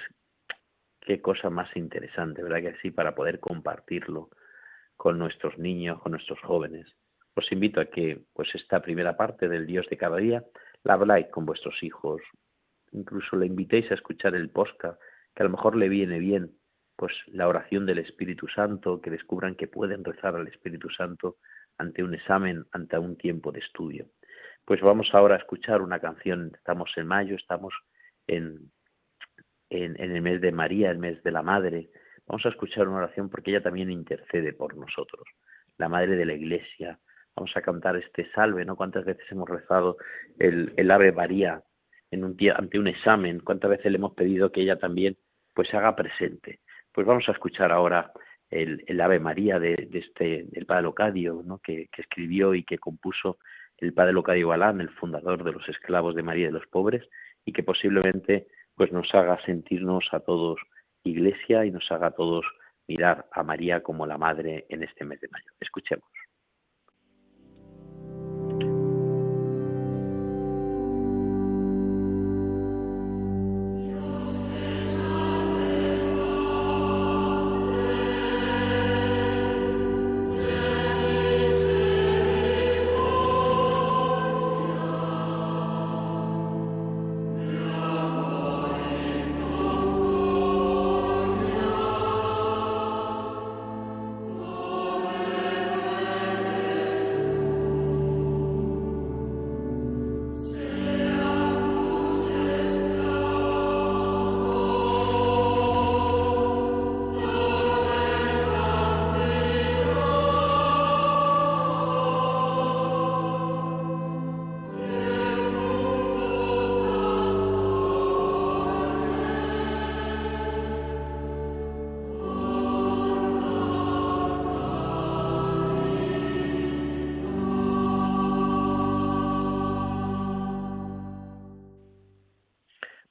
qué 1.00 1.20
cosa 1.20 1.50
más 1.50 1.76
interesante, 1.76 2.40
¿verdad 2.40 2.70
que 2.70 2.78
sí? 2.82 2.92
Para 2.92 3.16
poder 3.16 3.40
compartirlo 3.40 4.30
con 4.96 5.18
nuestros 5.18 5.58
niños, 5.58 6.00
con 6.00 6.12
nuestros 6.12 6.38
jóvenes. 6.38 6.86
Os 7.34 7.50
invito 7.50 7.80
a 7.80 7.86
que, 7.86 8.22
pues 8.32 8.54
esta 8.54 8.80
primera 8.82 9.16
parte 9.16 9.48
del 9.48 9.66
Dios 9.66 9.88
de 9.90 9.96
cada 9.96 10.18
día, 10.18 10.44
la 10.84 10.94
habláis 10.94 11.26
con 11.32 11.44
vuestros 11.44 11.82
hijos, 11.82 12.22
incluso 12.92 13.34
le 13.34 13.46
invitéis 13.46 13.90
a 13.90 13.94
escuchar 13.94 14.36
el 14.36 14.50
posca, 14.50 14.96
que 15.34 15.42
a 15.42 15.46
lo 15.46 15.50
mejor 15.50 15.74
le 15.74 15.88
viene 15.88 16.20
bien, 16.20 16.52
pues 16.94 17.12
la 17.26 17.48
oración 17.48 17.86
del 17.86 17.98
Espíritu 17.98 18.46
Santo, 18.46 19.00
que 19.00 19.10
descubran 19.10 19.56
que 19.56 19.66
pueden 19.66 20.04
rezar 20.04 20.36
al 20.36 20.46
Espíritu 20.46 20.90
Santo 20.90 21.38
ante 21.76 22.04
un 22.04 22.14
examen, 22.14 22.64
ante 22.70 22.96
un 22.98 23.16
tiempo 23.16 23.50
de 23.50 23.58
estudio. 23.58 24.06
Pues 24.64 24.80
vamos 24.80 25.08
ahora 25.12 25.34
a 25.34 25.38
escuchar 25.38 25.82
una 25.82 25.98
canción, 25.98 26.52
estamos 26.54 26.92
en 26.96 27.08
mayo, 27.08 27.34
estamos 27.34 27.74
en, 28.28 28.70
en, 29.70 29.98
el 29.98 30.22
mes 30.22 30.40
de 30.40 30.52
María, 30.52 30.90
el 30.90 30.98
mes 30.98 31.22
de 31.22 31.30
la 31.30 31.42
Madre. 31.42 31.90
Vamos 32.26 32.44
a 32.46 32.50
escuchar 32.50 32.88
una 32.88 32.98
oración 32.98 33.28
porque 33.28 33.50
ella 33.50 33.62
también 33.62 33.90
intercede 33.90 34.52
por 34.52 34.76
nosotros, 34.76 35.26
la 35.78 35.88
Madre 35.88 36.16
de 36.16 36.26
la 36.26 36.34
Iglesia. 36.34 36.98
Vamos 37.34 37.56
a 37.56 37.62
cantar 37.62 37.96
este 37.96 38.30
salve, 38.32 38.64
¿no? 38.64 38.76
¿Cuántas 38.76 39.04
veces 39.04 39.24
hemos 39.30 39.48
rezado 39.48 39.96
el, 40.38 40.72
el 40.76 40.90
Ave 40.90 41.12
María 41.12 41.62
en 42.10 42.24
un 42.24 42.36
ante 42.54 42.78
un 42.78 42.88
examen? 42.88 43.40
¿Cuántas 43.40 43.70
veces 43.70 43.92
le 43.92 43.98
hemos 43.98 44.14
pedido 44.14 44.50
que 44.50 44.62
ella 44.62 44.78
también 44.78 45.16
pues 45.54 45.72
haga 45.74 45.94
presente? 45.94 46.60
Pues 46.92 47.06
vamos 47.06 47.28
a 47.28 47.32
escuchar 47.32 47.72
ahora 47.72 48.10
el, 48.50 48.84
el 48.86 49.00
Ave 49.00 49.20
María 49.20 49.58
de, 49.58 49.88
este, 49.92 50.44
del 50.48 50.66
Padre 50.66 50.84
Locadio, 50.84 51.42
¿no? 51.44 51.58
Que, 51.58 51.88
escribió 51.96 52.54
y 52.54 52.64
que 52.64 52.78
compuso 52.78 53.38
el 53.78 53.92
Padre 53.92 54.12
Locadio 54.12 54.48
Galán, 54.48 54.80
el 54.80 54.90
fundador 54.90 55.44
de 55.44 55.52
los 55.52 55.68
esclavos 55.68 56.14
de 56.14 56.22
María 56.22 56.46
de 56.46 56.52
los 56.52 56.66
Pobres, 56.66 57.06
y 57.44 57.52
que 57.52 57.62
posiblemente 57.62 58.46
pues 58.76 58.92
nos 58.92 59.12
haga 59.14 59.42
sentirnos 59.44 60.06
a 60.12 60.20
todos 60.20 60.58
iglesia 61.02 61.64
y 61.64 61.70
nos 61.70 61.90
haga 61.90 62.08
a 62.08 62.10
todos 62.12 62.44
mirar 62.86 63.26
a 63.32 63.42
María 63.42 63.82
como 63.82 64.06
la 64.06 64.18
Madre 64.18 64.66
en 64.68 64.82
este 64.82 65.04
mes 65.04 65.20
de 65.20 65.28
mayo. 65.28 65.50
Escuchemos. 65.60 66.08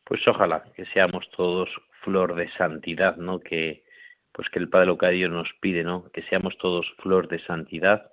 Pues 0.06 0.26
ojalá 0.28 0.64
que 0.76 0.86
seamos 0.88 1.30
todos 1.36 1.70
flor 2.04 2.36
de 2.36 2.50
santidad, 2.54 3.18
¿no? 3.18 3.40
Que 3.40 3.84
pues 4.32 4.50
que 4.50 4.60
el 4.60 4.70
Padre 4.70 4.88
Locadio 4.88 5.30
nos 5.30 5.50
pide, 5.62 5.84
¿no? 5.84 6.12
Que 6.12 6.22
seamos 6.24 6.58
todos 6.58 6.86
flor 7.02 7.28
de 7.28 7.40
santidad 7.46 8.12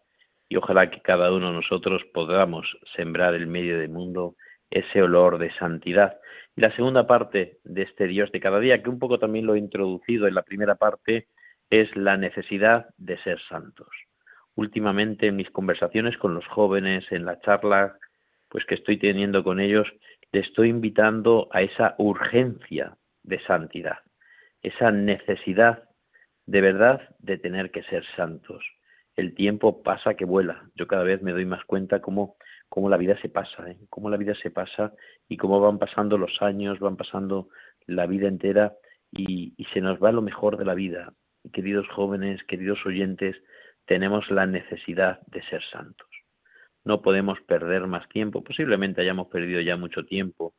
y 0.49 0.57
ojalá 0.57 0.91
que 0.91 1.01
cada 1.01 1.33
uno 1.33 1.49
de 1.49 1.55
nosotros 1.55 2.03
podamos 2.13 2.67
sembrar 2.95 3.35
en 3.35 3.51
medio 3.51 3.79
del 3.79 3.89
mundo 3.89 4.37
ese 4.71 5.03
olor 5.03 5.39
de 5.39 5.53
santidad. 5.55 6.19
Y 6.57 6.61
la 6.61 6.75
segunda 6.77 7.07
parte 7.07 7.59
de 7.65 7.83
este 7.83 8.07
Dios 8.07 8.31
de 8.33 8.41
cada 8.41 8.61
día, 8.61 8.83
que 8.83 8.91
un 8.91 8.99
poco 8.99 9.19
también 9.19 9.47
lo 9.47 9.55
he 9.55 9.59
introducido 9.59 10.27
en 10.29 10.35
la 10.35 10.43
primera 10.43 10.75
parte, 10.77 11.29
es 11.71 11.95
la 11.97 12.17
necesidad 12.17 12.87
de 12.99 13.17
ser 13.23 13.41
santos. 13.49 13.89
Últimamente 14.55 15.29
en 15.29 15.37
mis 15.37 15.51
conversaciones 15.51 16.17
con 16.19 16.35
los 16.35 16.47
jóvenes, 16.47 17.05
en 17.11 17.25
la 17.25 17.41
charla 17.41 17.97
pues 18.51 18.67
que 18.67 18.75
estoy 18.75 18.99
teniendo 18.99 19.43
con 19.43 19.59
ellos, 19.59 19.89
le 20.33 20.41
estoy 20.41 20.71
invitando 20.71 21.49
a 21.53 21.63
esa 21.63 21.95
urgencia 21.99 22.97
de 23.23 23.39
santidad, 23.45 23.99
esa 24.63 24.91
necesidad 24.91 25.85
de 26.47 26.61
verdad 26.61 27.01
de 27.19 27.39
tener 27.39 27.71
que 27.71 27.83
ser 27.85 28.05
santos. 28.17 28.65
El 29.15 29.35
tiempo 29.35 29.83
pasa 29.83 30.15
que 30.15 30.25
vuela. 30.25 30.71
Yo 30.75 30.87
cada 30.87 31.05
vez 31.05 31.23
me 31.23 31.33
doy 31.33 31.45
más 31.45 31.65
cuenta 31.65 32.01
cómo, 32.01 32.37
cómo 32.71 32.89
la 32.89 32.97
vida 32.97 33.21
se 33.21 33.29
pasa, 33.29 33.71
¿eh? 33.71 33.77
cómo 33.91 34.09
la 34.09 34.17
vida 34.17 34.35
se 34.43 34.51
pasa 34.51 34.95
y 35.29 35.37
cómo 35.37 35.61
van 35.61 35.79
pasando 35.79 36.17
los 36.17 36.41
años, 36.41 36.81
van 36.81 36.97
pasando 36.97 37.49
la 37.87 38.07
vida 38.07 38.27
entera 38.27 38.73
y, 39.11 39.53
y 39.59 39.65
se 39.67 39.83
nos 39.83 40.03
va 40.03 40.13
lo 40.13 40.23
mejor 40.23 40.57
de 40.57 40.65
la 40.65 40.75
vida. 40.75 41.13
queridos 41.53 41.87
jóvenes, 41.89 42.43
queridos 42.45 42.79
oyentes, 42.87 43.37
tenemos 43.85 44.31
la 44.31 44.47
necesidad 44.47 45.21
de 45.27 45.43
ser 45.43 45.63
santos. 45.71 46.12
No 46.85 47.03
podemos 47.03 47.41
perder 47.43 47.87
más 47.87 48.09
tiempo, 48.09 48.43
posiblemente 48.43 49.01
hayamos 49.01 49.29
perdido 49.29 49.61
ya 49.61 49.77
mucho 49.77 50.05
tiempo 50.05 50.55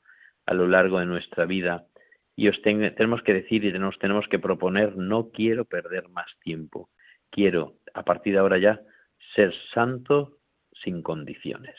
a 0.45 0.53
lo 0.53 0.67
largo 0.67 0.99
de 0.99 1.05
nuestra 1.05 1.45
vida 1.45 1.85
y 2.35 2.47
os 2.47 2.61
tenemos 2.61 3.21
que 3.21 3.33
decir 3.33 3.63
y 3.63 3.71
nos 3.73 3.97
tenemos 3.99 4.27
que 4.27 4.39
proponer, 4.39 4.95
no 4.97 5.29
quiero 5.29 5.65
perder 5.65 6.09
más 6.09 6.27
tiempo, 6.41 6.89
quiero 7.29 7.75
a 7.93 8.03
partir 8.03 8.33
de 8.33 8.39
ahora 8.39 8.57
ya 8.57 8.81
ser 9.35 9.53
santo 9.73 10.37
sin 10.83 11.01
condiciones, 11.01 11.75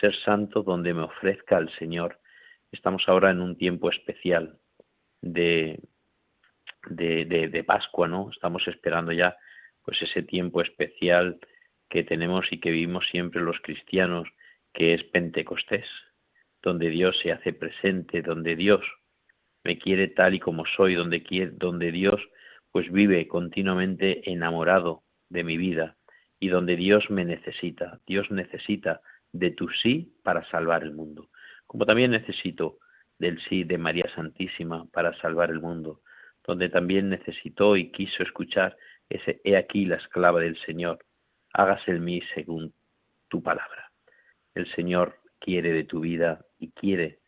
ser 0.00 0.14
santo 0.24 0.62
donde 0.62 0.92
me 0.94 1.02
ofrezca 1.02 1.58
el 1.58 1.70
Señor. 1.78 2.18
Estamos 2.72 3.04
ahora 3.06 3.30
en 3.30 3.40
un 3.40 3.56
tiempo 3.56 3.90
especial 3.90 4.58
de, 5.20 5.80
de, 6.88 7.24
de, 7.24 7.48
de 7.48 7.64
Pascua, 7.64 8.08
¿no? 8.08 8.30
Estamos 8.30 8.66
esperando 8.66 9.12
ya 9.12 9.36
pues 9.84 10.00
ese 10.02 10.22
tiempo 10.22 10.60
especial 10.62 11.38
que 11.90 12.04
tenemos 12.04 12.46
y 12.50 12.58
que 12.58 12.70
vivimos 12.70 13.06
siempre 13.10 13.42
los 13.42 13.60
cristianos, 13.60 14.28
que 14.72 14.94
es 14.94 15.04
Pentecostés, 15.04 15.86
donde 16.62 16.88
Dios 16.88 17.18
se 17.22 17.32
hace 17.32 17.52
presente, 17.52 18.22
donde 18.22 18.56
Dios 18.56 18.80
me 19.64 19.78
quiere 19.78 20.08
tal 20.08 20.34
y 20.34 20.40
como 20.40 20.64
soy, 20.64 20.94
donde, 20.94 21.22
quiere, 21.22 21.50
donde 21.52 21.92
Dios 21.92 22.20
pues 22.70 22.90
vive 22.90 23.26
continuamente 23.26 24.30
enamorado 24.30 25.02
de 25.28 25.44
mi 25.44 25.56
vida 25.56 25.96
y 26.38 26.48
donde 26.48 26.76
Dios 26.76 27.10
me 27.10 27.24
necesita. 27.24 28.00
Dios 28.06 28.30
necesita 28.30 29.00
de 29.32 29.50
tu 29.50 29.68
sí 29.68 30.14
para 30.22 30.48
salvar 30.50 30.84
el 30.84 30.92
mundo, 30.92 31.28
como 31.66 31.84
también 31.84 32.12
necesito 32.12 32.78
del 33.18 33.40
sí 33.48 33.64
de 33.64 33.78
María 33.78 34.08
Santísima 34.14 34.86
para 34.92 35.14
salvar 35.20 35.50
el 35.50 35.60
mundo, 35.60 36.00
donde 36.46 36.68
también 36.68 37.10
necesitó 37.10 37.76
y 37.76 37.90
quiso 37.90 38.22
escuchar 38.22 38.76
ese 39.08 39.40
he 39.44 39.56
aquí 39.56 39.84
la 39.84 39.96
esclava 39.96 40.40
del 40.40 40.56
Señor, 40.64 41.00
hágase 41.52 41.92
en 41.92 42.04
mí 42.04 42.22
según 42.34 42.72
tu 43.28 43.42
palabra. 43.42 43.90
El 44.54 44.70
Señor 44.74 45.18
quiere 45.38 45.72
de 45.72 45.84
tu 45.84 46.00
vida 46.00 46.44
y 46.58 46.70
quiere 46.72 47.20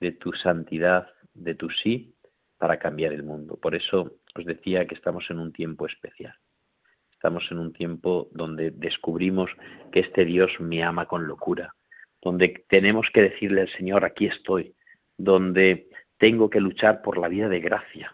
de 0.00 0.12
tu 0.12 0.32
santidad, 0.32 1.08
de 1.34 1.54
tu 1.54 1.70
sí 1.70 2.14
para 2.58 2.78
cambiar 2.78 3.12
el 3.12 3.22
mundo. 3.22 3.56
Por 3.56 3.74
eso 3.74 4.18
os 4.34 4.44
decía 4.44 4.86
que 4.86 4.94
estamos 4.94 5.24
en 5.30 5.38
un 5.38 5.52
tiempo 5.52 5.86
especial. 5.86 6.34
Estamos 7.12 7.44
en 7.50 7.58
un 7.58 7.72
tiempo 7.72 8.28
donde 8.32 8.72
descubrimos 8.72 9.50
que 9.92 10.00
este 10.00 10.24
Dios 10.24 10.50
me 10.58 10.82
ama 10.82 11.06
con 11.06 11.26
locura, 11.26 11.74
donde 12.20 12.64
tenemos 12.68 13.06
que 13.14 13.22
decirle 13.22 13.62
al 13.62 13.72
Señor, 13.72 14.04
aquí 14.04 14.26
estoy, 14.26 14.74
donde 15.16 15.88
tengo 16.18 16.50
que 16.50 16.60
luchar 16.60 17.02
por 17.02 17.18
la 17.18 17.28
vida 17.28 17.48
de 17.48 17.60
gracia. 17.60 18.12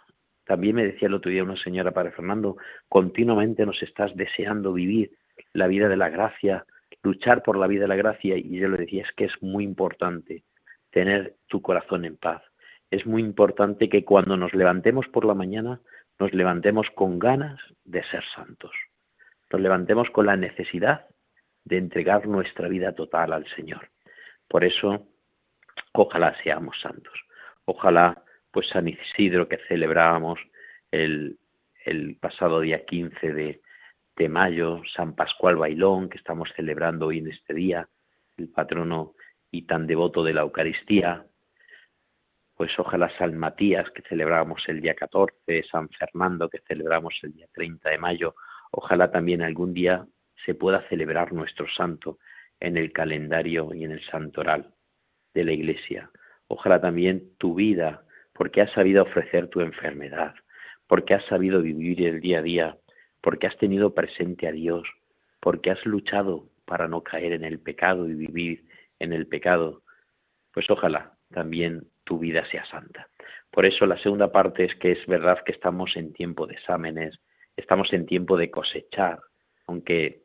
También 0.49 0.77
me 0.77 0.85
decía 0.87 1.09
el 1.09 1.15
otro 1.15 1.31
día 1.31 1.45
una 1.45 1.59
señora, 1.59 1.91
Padre 1.91 2.11
Fernando, 2.13 2.57
continuamente 2.89 3.67
nos 3.67 3.83
estás 3.83 4.17
deseando 4.17 4.73
vivir 4.73 5.11
la 5.53 5.67
vida 5.67 5.91
de 5.91 5.97
la 5.99 6.09
gracia, 6.09 6.65
luchar 7.03 7.43
por 7.43 7.59
la 7.59 7.67
vida 7.67 7.83
de 7.83 7.89
la 7.89 7.97
gracia, 7.97 8.35
y 8.39 8.59
yo 8.59 8.67
le 8.69 8.79
decía, 8.79 9.03
es 9.03 9.13
que 9.15 9.27
es 9.27 9.43
muy 9.43 9.63
importante 9.63 10.45
tener 10.91 11.35
tu 11.49 11.61
corazón 11.61 12.07
en 12.07 12.17
paz, 12.17 12.43
es 12.91 13.05
muy 13.05 13.21
importante 13.21 13.91
que 13.91 14.07
cuando 14.07 14.39
nos 14.39 14.55
levantemos 14.55 15.07
por 15.09 15.27
la 15.27 15.35
mañana 15.35 15.81
nos 16.19 16.33
levantemos 16.33 16.87
con 16.95 17.19
ganas 17.19 17.61
de 17.85 18.03
ser 18.05 18.25
santos. 18.35 18.73
Nos 19.53 19.61
levantemos 19.61 20.09
con 20.09 20.25
la 20.25 20.37
necesidad 20.37 21.09
de 21.65 21.77
entregar 21.77 22.27
nuestra 22.27 22.69
vida 22.69 22.95
total 22.95 23.35
al 23.35 23.47
Señor. 23.55 23.91
Por 24.49 24.65
eso, 24.65 25.07
ojalá 25.93 26.35
seamos 26.43 26.81
santos. 26.81 27.13
Ojalá, 27.67 28.23
pues 28.51 28.69
San 28.69 28.89
Isidro 28.89 29.49
que 29.49 29.59
celebrábamos 29.69 30.39
el, 30.91 31.39
pasado 32.21 32.61
día 32.61 32.85
15 32.85 33.33
de, 33.33 34.29
mayo, 34.29 34.83
San 34.95 35.15
Pascual 35.15 35.57
Bailón, 35.57 36.09
que 36.09 36.19
estamos 36.19 36.49
celebrando 36.57 37.07
hoy 37.07 37.19
en 37.19 37.29
este 37.29 37.55
día, 37.55 37.89
el 38.37 38.49
patrono 38.49 39.15
y 39.51 39.63
tan 39.63 39.87
devoto 39.87 40.25
de 40.25 40.35
la 40.35 40.41
Eucaristía, 40.41 41.25
pues 42.57 42.77
ojalá 42.79 43.17
San 43.17 43.39
Matías, 43.39 43.89
que 43.93 44.03
celebramos 44.03 44.61
el 44.67 44.81
día 44.81 44.95
14, 44.95 45.63
San 45.71 45.89
Fernando, 45.91 46.49
que 46.49 46.59
celebramos 46.67 47.15
el 47.23 47.33
día 47.33 47.47
30 47.53 47.91
de 47.91 47.99
mayo, 47.99 48.35
ojalá 48.73 49.13
también 49.13 49.43
algún 49.43 49.73
día 49.73 50.05
se 50.45 50.55
pueda 50.55 50.83
celebrar 50.89 51.33
nuestro 51.33 51.67
santo 51.69 52.19
en 52.59 52.77
el 52.77 52.93
calendario 52.93 53.73
y 53.73 53.85
en 53.85 53.93
el 53.93 54.05
santoral 54.07 54.75
de 55.35 55.45
la 55.45 55.53
Iglesia. 55.53 56.11
Ojalá 56.49 56.81
también 56.81 57.37
tu 57.39 57.55
vida, 57.55 58.03
porque 58.39 58.63
has 58.63 58.71
sabido 58.71 59.03
ofrecer 59.03 59.49
tu 59.49 59.61
enfermedad, 59.61 60.33
porque 60.87 61.13
has 61.13 61.25
sabido 61.27 61.61
vivir 61.61 62.07
el 62.07 62.21
día 62.21 62.39
a 62.39 62.43
día, 62.43 62.77
porque 63.21 63.49
has 63.49 63.59
tenido 63.59 63.95
presente 63.95 64.47
a 64.47 64.53
Dios, 64.53 64.89
porque 65.41 65.73
has 65.73 65.85
luchado 65.85 66.49
para 66.65 66.87
no 66.87 67.03
caer 67.03 67.33
en 67.33 67.43
el 67.43 67.59
pecado 67.59 68.09
y 68.09 68.15
vivir 68.15 68.65
en 69.01 69.13
el 69.13 69.27
pecado, 69.27 69.83
pues 70.55 70.71
ojalá 70.71 71.15
también 71.33 71.89
tu 72.05 72.21
vida 72.21 72.49
sea 72.49 72.65
santa. 72.67 73.09
Por 73.51 73.67
eso 73.67 73.87
la 73.87 73.99
segunda 73.99 74.31
parte 74.31 74.67
es 74.67 74.75
que 74.77 74.93
es 74.93 75.05
verdad 75.07 75.43
que 75.45 75.53
estamos 75.53 75.97
en 75.97 76.13
tiempo 76.13 76.47
de 76.47 76.55
exámenes, 76.55 77.19
estamos 77.57 77.93
en 77.93 78.07
tiempo 78.07 78.37
de 78.37 78.53
cosechar, 78.53 79.19
aunque 79.67 80.23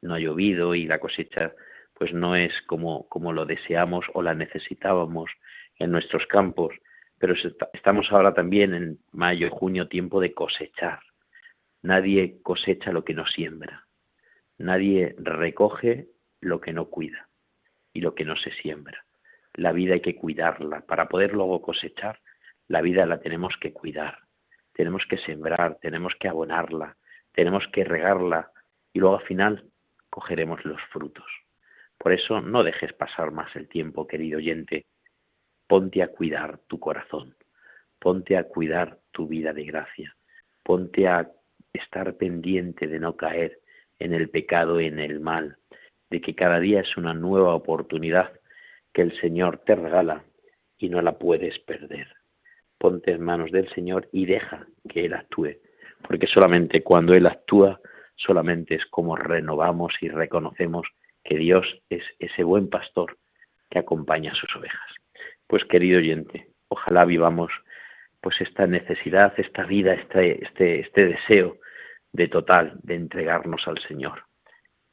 no 0.00 0.14
ha 0.14 0.20
llovido 0.20 0.76
y 0.76 0.86
la 0.86 1.00
cosecha 1.00 1.52
pues 1.94 2.12
no 2.14 2.36
es 2.36 2.52
como, 2.68 3.08
como 3.08 3.32
lo 3.32 3.46
deseamos 3.46 4.04
o 4.14 4.22
la 4.22 4.34
necesitábamos 4.34 5.28
en 5.80 5.90
nuestros 5.90 6.24
campos, 6.26 6.72
pero 7.22 7.34
estamos 7.72 8.10
ahora 8.10 8.34
también 8.34 8.74
en 8.74 8.98
mayo, 9.12 9.48
junio, 9.50 9.86
tiempo 9.86 10.20
de 10.20 10.34
cosechar. 10.34 10.98
Nadie 11.80 12.42
cosecha 12.42 12.90
lo 12.90 13.04
que 13.04 13.14
no 13.14 13.28
siembra, 13.28 13.86
nadie 14.58 15.14
recoge 15.18 16.08
lo 16.40 16.60
que 16.60 16.72
no 16.72 16.86
cuida 16.86 17.28
y 17.92 18.00
lo 18.00 18.16
que 18.16 18.24
no 18.24 18.34
se 18.34 18.50
siembra 18.54 19.04
la 19.54 19.72
vida 19.72 19.94
hay 19.94 20.00
que 20.00 20.16
cuidarla. 20.16 20.80
Para 20.82 21.08
poder 21.08 21.32
luego 21.32 21.62
cosechar, 21.62 22.20
la 22.68 22.80
vida 22.80 23.06
la 23.06 23.20
tenemos 23.20 23.54
que 23.60 23.72
cuidar. 23.72 24.18
Tenemos 24.72 25.04
que 25.08 25.18
sembrar, 25.18 25.78
tenemos 25.80 26.14
que 26.18 26.28
abonarla, 26.28 26.96
tenemos 27.32 27.64
que 27.72 27.84
regarla 27.84 28.50
y 28.92 29.00
luego 29.00 29.18
al 29.18 29.26
final 29.26 29.64
cogeremos 30.10 30.64
los 30.64 30.80
frutos. 30.90 31.26
Por 31.98 32.12
eso 32.12 32.40
no 32.40 32.64
dejes 32.64 32.92
pasar 32.94 33.30
más 33.30 33.54
el 33.54 33.68
tiempo, 33.68 34.06
querido 34.06 34.38
oyente. 34.38 34.86
Ponte 35.66 36.02
a 36.02 36.08
cuidar 36.08 36.58
tu 36.66 36.78
corazón, 36.78 37.34
ponte 37.98 38.36
a 38.36 38.44
cuidar 38.44 38.98
tu 39.12 39.26
vida 39.26 39.52
de 39.52 39.64
gracia, 39.64 40.16
ponte 40.62 41.08
a 41.08 41.30
estar 41.72 42.14
pendiente 42.16 42.86
de 42.86 42.98
no 42.98 43.16
caer 43.16 43.60
en 43.98 44.12
el 44.12 44.28
pecado 44.28 44.80
en 44.80 44.98
el 44.98 45.20
mal, 45.20 45.56
de 46.10 46.20
que 46.20 46.34
cada 46.34 46.60
día 46.60 46.80
es 46.80 46.96
una 46.96 47.14
nueva 47.14 47.54
oportunidad 47.54 48.32
que 48.92 49.02
el 49.02 49.18
Señor 49.20 49.58
te 49.58 49.74
regala 49.74 50.24
y 50.78 50.88
no 50.88 51.00
la 51.00 51.18
puedes 51.18 51.58
perder. 51.60 52.08
Ponte 52.78 53.12
en 53.12 53.22
manos 53.22 53.50
del 53.52 53.72
Señor 53.74 54.08
y 54.12 54.26
deja 54.26 54.66
que 54.88 55.04
Él 55.06 55.14
actúe, 55.14 55.56
porque 56.06 56.26
solamente 56.26 56.82
cuando 56.82 57.14
Él 57.14 57.26
actúa, 57.26 57.80
solamente 58.16 58.74
es 58.74 58.84
como 58.86 59.16
renovamos 59.16 59.94
y 60.00 60.08
reconocemos 60.08 60.86
que 61.24 61.38
Dios 61.38 61.64
es 61.88 62.02
ese 62.18 62.42
buen 62.42 62.68
pastor 62.68 63.16
que 63.70 63.78
acompaña 63.78 64.32
a 64.32 64.34
sus 64.34 64.54
ovejas. 64.56 65.01
Pues 65.52 65.66
querido 65.66 65.98
oyente, 65.98 66.48
ojalá 66.68 67.04
vivamos 67.04 67.52
pues 68.22 68.40
esta 68.40 68.66
necesidad, 68.66 69.34
esta 69.36 69.64
vida, 69.64 69.92
este, 69.92 70.42
este, 70.42 70.80
este 70.80 71.08
deseo 71.08 71.58
de 72.10 72.26
total 72.28 72.80
de 72.82 72.94
entregarnos 72.94 73.68
al 73.68 73.78
Señor. 73.86 74.22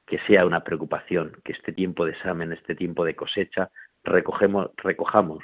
Que 0.05 0.19
sea 0.27 0.45
una 0.45 0.65
preocupación, 0.65 1.31
que 1.45 1.53
este 1.53 1.71
tiempo 1.71 2.03
de 2.03 2.11
examen, 2.11 2.51
este 2.51 2.75
tiempo 2.75 3.05
de 3.05 3.15
cosecha, 3.15 3.69
recogemos, 4.03 4.71
recojamos 4.75 5.41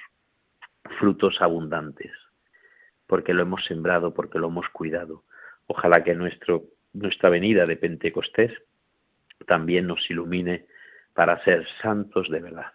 frutos 0.99 1.37
abundantes, 1.39 2.11
porque 3.07 3.33
lo 3.33 3.43
hemos 3.43 3.63
sembrado, 3.63 4.13
porque 4.13 4.37
lo 4.37 4.47
hemos 4.47 4.67
cuidado. 4.67 5.23
Ojalá 5.67 6.03
que 6.03 6.13
nuestro, 6.13 6.65
nuestra 6.91 7.29
venida 7.29 7.65
de 7.65 7.77
Pentecostés 7.77 8.51
también 9.47 9.87
nos 9.87 10.11
ilumine 10.11 10.65
para 11.13 11.41
ser 11.45 11.65
santos 11.81 12.29
de 12.29 12.41
verdad. 12.41 12.73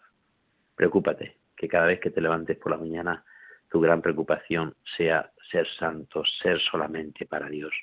Preocúpate, 0.75 1.37
que 1.61 1.69
cada 1.69 1.89
vez 1.89 2.01
que 2.01 2.09
te 2.09 2.23
levantes 2.23 2.57
por 2.57 2.73
la 2.73 2.79
mañana, 2.79 3.23
tu 3.71 3.83
gran 3.83 4.01
preocupación 4.01 4.75
sea 4.97 5.31
ser 5.51 5.69
santos, 5.79 6.27
ser 6.43 6.59
solamente 6.59 7.27
para 7.27 7.51
Dios, 7.51 7.75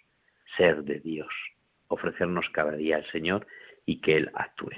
ser 0.57 0.83
de 0.83 0.99
Dios, 0.99 1.29
ofrecernos 1.87 2.47
cada 2.51 2.71
día 2.71 2.95
al 2.95 3.05
Señor 3.11 3.45
y 3.85 4.01
que 4.01 4.17
Él 4.17 4.31
actúe. 4.33 4.71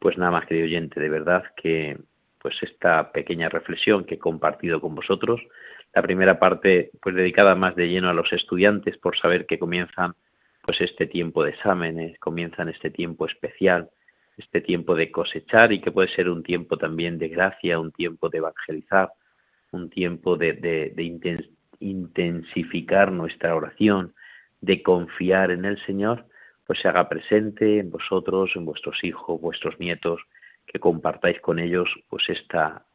Pues 0.00 0.18
nada 0.18 0.32
más, 0.32 0.46
querido 0.46 0.66
oyente, 0.66 0.98
de 0.98 1.08
verdad 1.08 1.44
que 1.56 1.96
pues 2.40 2.56
esta 2.60 3.12
pequeña 3.12 3.48
reflexión 3.48 4.04
que 4.04 4.16
he 4.16 4.18
compartido 4.18 4.80
con 4.80 4.96
vosotros, 4.96 5.40
la 5.94 6.02
primera 6.02 6.40
parte 6.40 6.90
pues 7.00 7.14
dedicada 7.14 7.54
más 7.54 7.76
de 7.76 7.86
lleno 7.86 8.10
a 8.10 8.14
los 8.14 8.32
estudiantes 8.32 8.98
por 8.98 9.16
saber 9.16 9.46
que 9.46 9.60
comienzan 9.60 10.14
pues 10.62 10.80
este 10.80 11.06
tiempo 11.06 11.44
de 11.44 11.50
exámenes, 11.50 12.18
comienzan 12.18 12.68
este 12.68 12.90
tiempo 12.90 13.26
especial, 13.26 13.90
este 14.36 14.60
tiempo 14.60 14.94
de 14.94 15.10
cosechar 15.10 15.72
y 15.72 15.80
que 15.80 15.92
puede 15.92 16.08
ser 16.08 16.28
un 16.28 16.42
tiempo 16.42 16.76
también 16.76 17.18
de 17.18 17.28
gracia, 17.28 17.78
un 17.78 17.92
tiempo 17.92 18.28
de 18.28 18.38
evangelizar, 18.38 19.12
un 19.70 19.90
tiempo 19.90 20.36
de, 20.36 20.92
intensificar 21.80 23.12
nuestra 23.12 23.54
oración, 23.54 24.14
de 24.60 24.82
confiar 24.82 25.50
en 25.50 25.64
el 25.64 25.84
Señor, 25.84 26.26
pues 26.66 26.80
se 26.80 26.88
haga 26.88 27.08
presente 27.08 27.78
en 27.78 27.90
vosotros, 27.90 28.52
en 28.54 28.64
vuestros 28.64 29.02
hijos, 29.04 29.40
vuestros 29.40 29.78
nietos, 29.78 30.22
que 30.66 30.78
compartáis 30.78 31.40
con 31.40 31.58
ellos 31.58 31.88
pues 32.08 32.28
esta, 32.28 32.86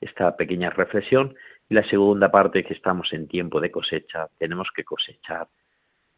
esta 0.00 0.36
pequeña 0.36 0.70
reflexión. 0.70 1.34
Y 1.68 1.74
la 1.74 1.88
segunda 1.88 2.30
parte, 2.30 2.62
que 2.62 2.74
estamos 2.74 3.10
en 3.12 3.26
tiempo 3.26 3.60
de 3.60 3.70
cosecha, 3.70 4.28
tenemos 4.38 4.68
que 4.74 4.84
cosechar 4.84 5.48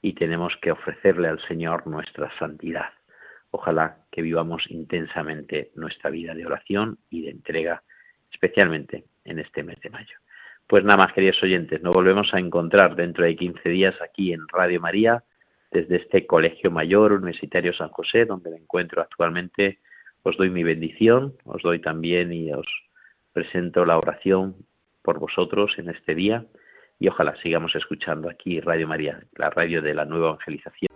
y 0.02 0.14
tenemos 0.14 0.56
que 0.60 0.72
ofrecerle 0.72 1.28
al 1.28 1.40
Señor 1.46 1.86
nuestra 1.86 2.36
santidad. 2.38 2.90
Ojalá 3.58 3.96
que 4.12 4.20
vivamos 4.20 4.64
intensamente 4.68 5.70
nuestra 5.76 6.10
vida 6.10 6.34
de 6.34 6.44
oración 6.44 6.98
y 7.08 7.22
de 7.22 7.30
entrega, 7.30 7.82
especialmente 8.30 9.04
en 9.24 9.38
este 9.38 9.62
mes 9.62 9.80
de 9.80 9.88
mayo. 9.88 10.18
Pues 10.66 10.84
nada 10.84 10.98
más, 10.98 11.14
queridos 11.14 11.42
oyentes, 11.42 11.80
nos 11.80 11.94
volvemos 11.94 12.28
a 12.34 12.38
encontrar 12.38 12.96
dentro 12.96 13.24
de 13.24 13.34
15 13.34 13.66
días 13.70 13.94
aquí 14.02 14.34
en 14.34 14.46
Radio 14.48 14.78
María, 14.78 15.24
desde 15.70 15.96
este 15.96 16.26
Colegio 16.26 16.70
Mayor 16.70 17.12
Universitario 17.12 17.72
San 17.72 17.88
José, 17.88 18.26
donde 18.26 18.50
me 18.50 18.58
encuentro 18.58 19.00
actualmente. 19.00 19.78
Os 20.22 20.36
doy 20.36 20.50
mi 20.50 20.62
bendición, 20.62 21.34
os 21.44 21.62
doy 21.62 21.78
también 21.78 22.34
y 22.34 22.52
os 22.52 22.66
presento 23.32 23.86
la 23.86 23.96
oración 23.96 24.54
por 25.00 25.18
vosotros 25.18 25.72
en 25.78 25.88
este 25.88 26.14
día 26.14 26.44
y 26.98 27.08
ojalá 27.08 27.34
sigamos 27.36 27.74
escuchando 27.74 28.28
aquí 28.28 28.60
Radio 28.60 28.86
María, 28.86 29.18
la 29.34 29.48
radio 29.48 29.80
de 29.80 29.94
la 29.94 30.04
nueva 30.04 30.28
evangelización. 30.28 30.95